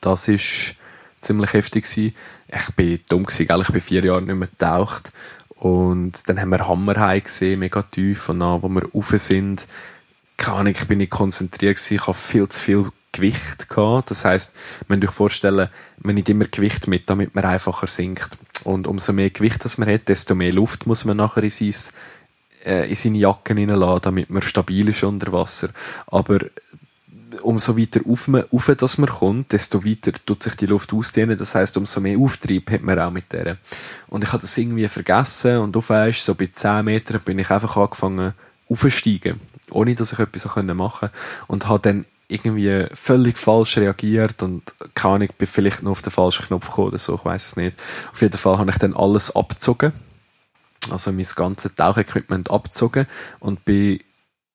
[0.00, 0.76] Das ist
[1.20, 2.14] ziemlich heftig gewesen.
[2.48, 3.60] Ich bin dumm gewesen, gell?
[3.62, 5.12] ich bin vier Jahre nicht mehr getaucht.
[5.56, 8.28] Und dann haben wir Hammerhai gesehen, mega tief.
[8.28, 9.66] Und dann, wo wir rauf sind,
[10.36, 11.94] keine ich bin nicht konzentriert gewesen.
[11.94, 14.10] Ich habe viel zu viel Gewicht gehabt.
[14.10, 14.54] Das heisst,
[14.88, 15.68] man sich vorstellen,
[16.02, 18.38] man nimmt immer Gewicht mit, damit man einfacher sinkt.
[18.64, 21.74] Und umso mehr Gewicht das man hat, desto mehr Luft muss man nachher in, sein,
[22.64, 25.70] äh, in seine Jacken hineinladen, damit man stabil ist unter Wasser.
[26.06, 26.40] Aber
[27.42, 31.38] umso weiter auf, auf dass man kommt, desto weiter tut sich die Luft ausdehnen.
[31.38, 33.56] Das heißt, umso mehr Auftrieb hat man auch mit der.
[34.08, 37.50] Und ich habe das irgendwie vergessen und auf einmal, so bei 10 Metern, bin ich
[37.50, 38.34] einfach angefangen
[38.68, 41.10] aufzusteigen, ohne dass ich etwas machen konnte.
[41.46, 44.62] Und habe dann irgendwie völlig falsch reagiert und
[44.94, 47.56] keine Ahnung, bin vielleicht noch auf den falschen Knopf gekommen oder so, ich weiß es
[47.56, 47.76] nicht.
[48.12, 49.92] Auf jeden Fall habe ich dann alles abgezogen,
[50.90, 53.06] also mein ganzes Tauchequipment abgezogen
[53.40, 54.00] und bin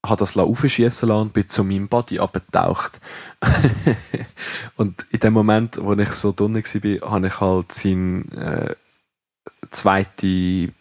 [0.10, 3.00] habe das aufschießen lassen und bin zu meinem Body abgetaucht.
[4.78, 8.76] und in dem Moment, wo ich so drin war, habe ich halt sein äh,
[9.72, 10.72] zweite äh,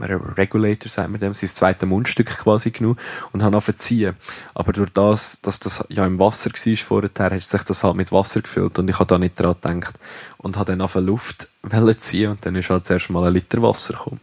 [0.00, 2.98] Regulator, sagt man dem, sein zweites Mundstück quasi genommen
[3.32, 4.16] und habe angefangen.
[4.54, 8.12] Aber durch das, dass das ja im Wasser war vorher, hat sich das halt mit
[8.12, 9.94] Wasser gefüllt und ich habe da nicht dran gedacht.
[10.38, 11.48] Und habe dann auf Luft
[11.98, 14.20] ziehen und dann ist halt zuerst mal ein Liter Wasser gekommen.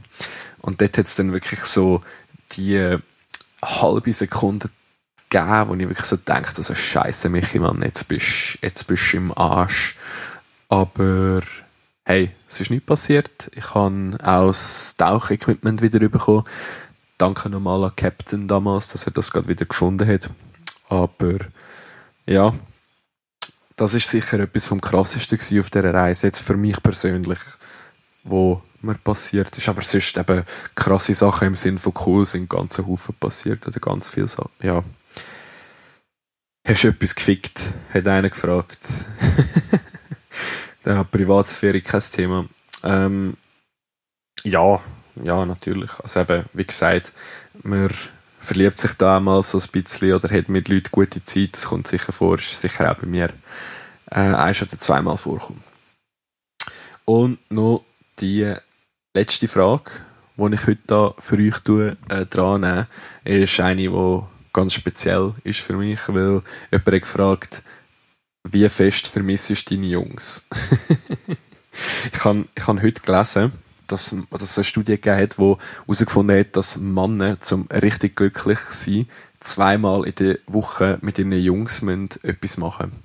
[0.62, 2.02] Und dort hat es dann wirklich so
[2.52, 2.98] die
[3.64, 4.70] halbe Sekunde
[5.30, 9.18] gegeben, wo ich wirklich so dachte, also scheiße Michi, Mann, jetzt bist, jetzt bist du
[9.18, 9.96] im Arsch.
[10.70, 11.42] Aber
[12.06, 13.52] hey, es ist nicht passiert.
[13.56, 16.46] Ich habe auch das Tauchequipment wieder bekommen.
[17.18, 20.30] Danke nochmal an Captain damals, dass er das gerade wieder gefunden hat.
[20.90, 21.40] Aber
[22.26, 22.54] ja,
[23.76, 27.40] das ist sicher etwas vom krassesten auf dieser Reise, jetzt für mich persönlich,
[28.24, 29.70] wo mir passiert ist.
[29.70, 30.44] Aber sonst eben
[30.76, 34.52] krasse Sachen im Sinn von cool sind ganze Haufen passiert oder ganz viel Sachen.
[34.62, 34.84] Ja.
[36.68, 37.62] Hast du etwas gefickt?
[37.94, 38.80] Hat einer gefragt.
[40.86, 42.46] ja, Privatsphäre kein Thema.
[42.84, 43.36] Ähm,
[44.44, 44.80] ja,
[45.24, 45.92] ja, natürlich.
[46.02, 47.12] Also eben, wie gesagt,
[47.64, 47.90] man
[48.40, 51.54] verliebt sich da mal so ein bisschen oder hat mit Leuten gute Zeit.
[51.54, 53.30] Das kommt sicher vor, ist sicher auch bei mir
[54.12, 55.64] äh, ein oder zweimal vorkommen.
[57.06, 57.84] Und noch
[58.20, 58.54] die
[59.14, 59.92] letzte Frage,
[60.38, 62.88] die ich heute da für euch tue, äh, dran nehme,
[63.24, 64.20] ist eine, die
[64.54, 66.42] ganz speziell ist für mich, weil
[66.72, 67.62] jemand hat gefragt,
[68.44, 70.48] wie fest vermisst du deine Jungs?
[72.14, 73.52] ich habe ich hab heute gelesen,
[73.88, 75.56] dass, dass es eine Studie gegeben hat, die
[75.86, 79.08] herausgefunden hat, dass Männer zum richtig glücklich sein
[79.40, 83.04] zweimal in der Woche mit ihren Jungs etwas machen müssen.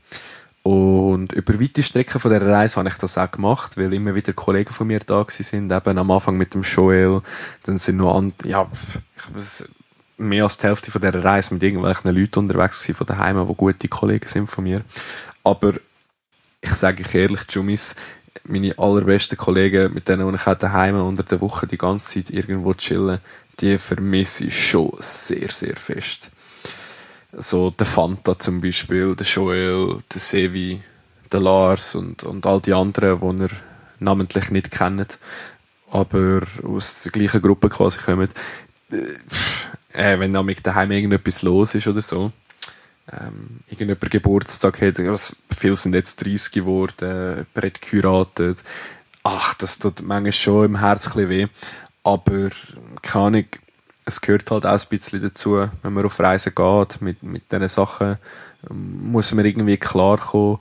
[0.67, 4.33] Und über weite Strecken von dieser Reise habe ich das auch gemacht, weil immer wieder
[4.33, 7.21] Kollegen von mir da sind, eben am Anfang mit dem Joel,
[7.65, 8.67] dann sind noch andere, ja,
[10.17, 13.55] mehr als die Hälfte von dieser Reise mit irgendwelchen Leuten unterwegs gewesen von daheim, die
[13.55, 14.81] gute Kollegen sind von mir.
[15.43, 15.75] Aber
[16.63, 17.95] ich sage euch ehrlich, Jumis,
[18.45, 22.73] meine allerbesten Kollegen, mit denen ich auch daheim unter der Woche die ganze Zeit irgendwo
[22.73, 23.19] chillen,
[23.61, 26.31] die vermisse ich schon sehr, sehr fest
[27.39, 30.83] so der Fanta zum Beispiel, der Joel, der Sevi,
[31.33, 33.51] der Lars und, und all die anderen, die er
[33.99, 35.07] namentlich nicht kennen,
[35.91, 38.29] aber aus der gleichen Gruppe quasi kommen.
[39.93, 42.33] Äh, wenn nämlich daheim irgendetwas los ist oder so,
[43.13, 48.09] ähm, irgendjemand Geburtstag hat, also viele sind jetzt 30 geworden, jemand
[48.39, 48.57] hat
[49.25, 51.47] ach, das tut manchmal schon im Herz ein bisschen weh,
[52.05, 52.51] aber
[53.03, 53.45] keine Ahnung,
[54.05, 57.69] es gehört halt auch ein bisschen dazu, wenn man auf Reisen geht, mit, mit diesen
[57.69, 58.19] Sachen
[58.71, 60.59] muss man irgendwie klarkommen.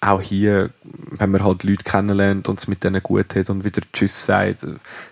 [0.00, 0.70] Auch hier,
[1.12, 4.64] wenn man halt Leute kennenlernt und es mit denen gut hat und wieder Tschüss sagt,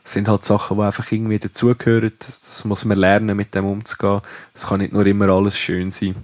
[0.05, 2.13] sind halt Sachen, die einfach irgendwie dazugehören.
[2.19, 4.21] Das muss man lernen, mit dem umzugehen.
[4.55, 6.15] Es kann nicht nur immer alles schön sein.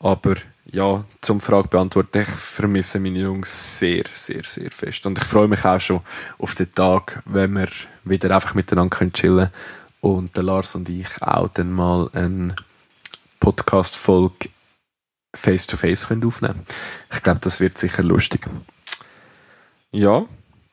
[0.00, 0.34] Aber
[0.66, 5.06] ja, zum Frage beantworten, ich vermisse meine Jungs sehr, sehr, sehr fest.
[5.06, 6.00] Und ich freue mich auch schon
[6.38, 7.68] auf den Tag, wenn wir
[8.04, 9.50] wieder einfach miteinander chillen können
[10.02, 12.54] und der Lars und ich auch dann mal eine
[13.40, 14.50] Podcast-Folge
[15.34, 16.66] face-to-face aufnehmen
[17.12, 18.46] Ich glaube, das wird sicher lustig.
[19.92, 20.26] Ja,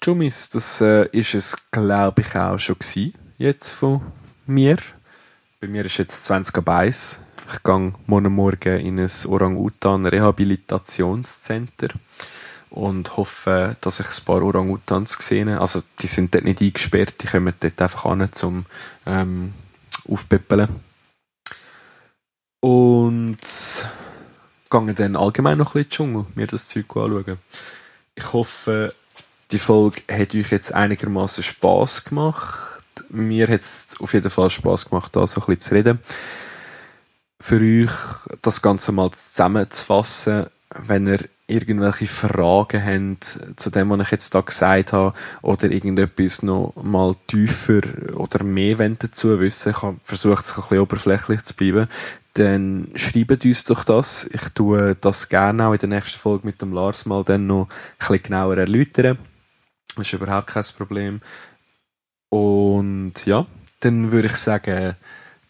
[0.04, 4.02] Jummis, das äh, ist es, glaube ich, auch schon gewesen, jetzt von
[4.46, 4.78] mir.
[5.62, 7.20] Bei mir ist jetzt 20 ab 1.
[7.54, 11.90] Ich gehe morgen Morgen in ein Orang-Utan-Rehabilitationscenter
[12.70, 15.50] und hoffe, dass ich ein paar Orang-Utans gesehen.
[15.50, 18.66] Also, die sind dort nicht eingesperrt, die kommen dort einfach an zum
[19.06, 19.54] ähm,
[20.08, 20.70] Aufpeppeln.
[22.62, 23.40] Und
[24.70, 27.38] gehe dann allgemein noch ein bisschen in den Dschungel, mir das Zeug anschauen.
[28.16, 28.94] Ich hoffe,
[29.52, 32.84] die Folge hat euch jetzt einigermaßen Spaß gemacht.
[33.10, 36.00] Mir hat es auf jeden Fall Spaß gemacht, da so ein bisschen zu reden.
[37.40, 37.92] Für euch
[38.42, 44.42] das Ganze mal zusammenzufassen, wenn ihr irgendwelche Fragen habt zu dem, was ich jetzt da
[44.42, 47.82] gesagt habe, oder irgendetwas noch mal tiefer
[48.16, 51.88] oder mehr dazu wissen, ich habe versucht, es ein bisschen oberflächlich zu bleiben,
[52.34, 54.30] dann schreibt uns doch das.
[54.32, 57.68] Ich tue das gerne auch in der nächsten Folge mit dem Lars mal dann noch
[57.68, 59.18] ein bisschen genauer erläutern.
[59.96, 61.22] Das ist überhaupt kein Problem.
[62.30, 63.46] Und ja,
[63.82, 64.96] dann würde ich sagen,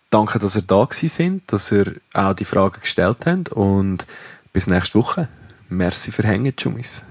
[0.10, 4.06] danke, dass ihr da gewesen sind, dass ihr auch die Fragen gestellt habt und
[4.54, 5.28] bis nächste Woche.
[5.70, 7.04] Merci für Hängen, Jummis.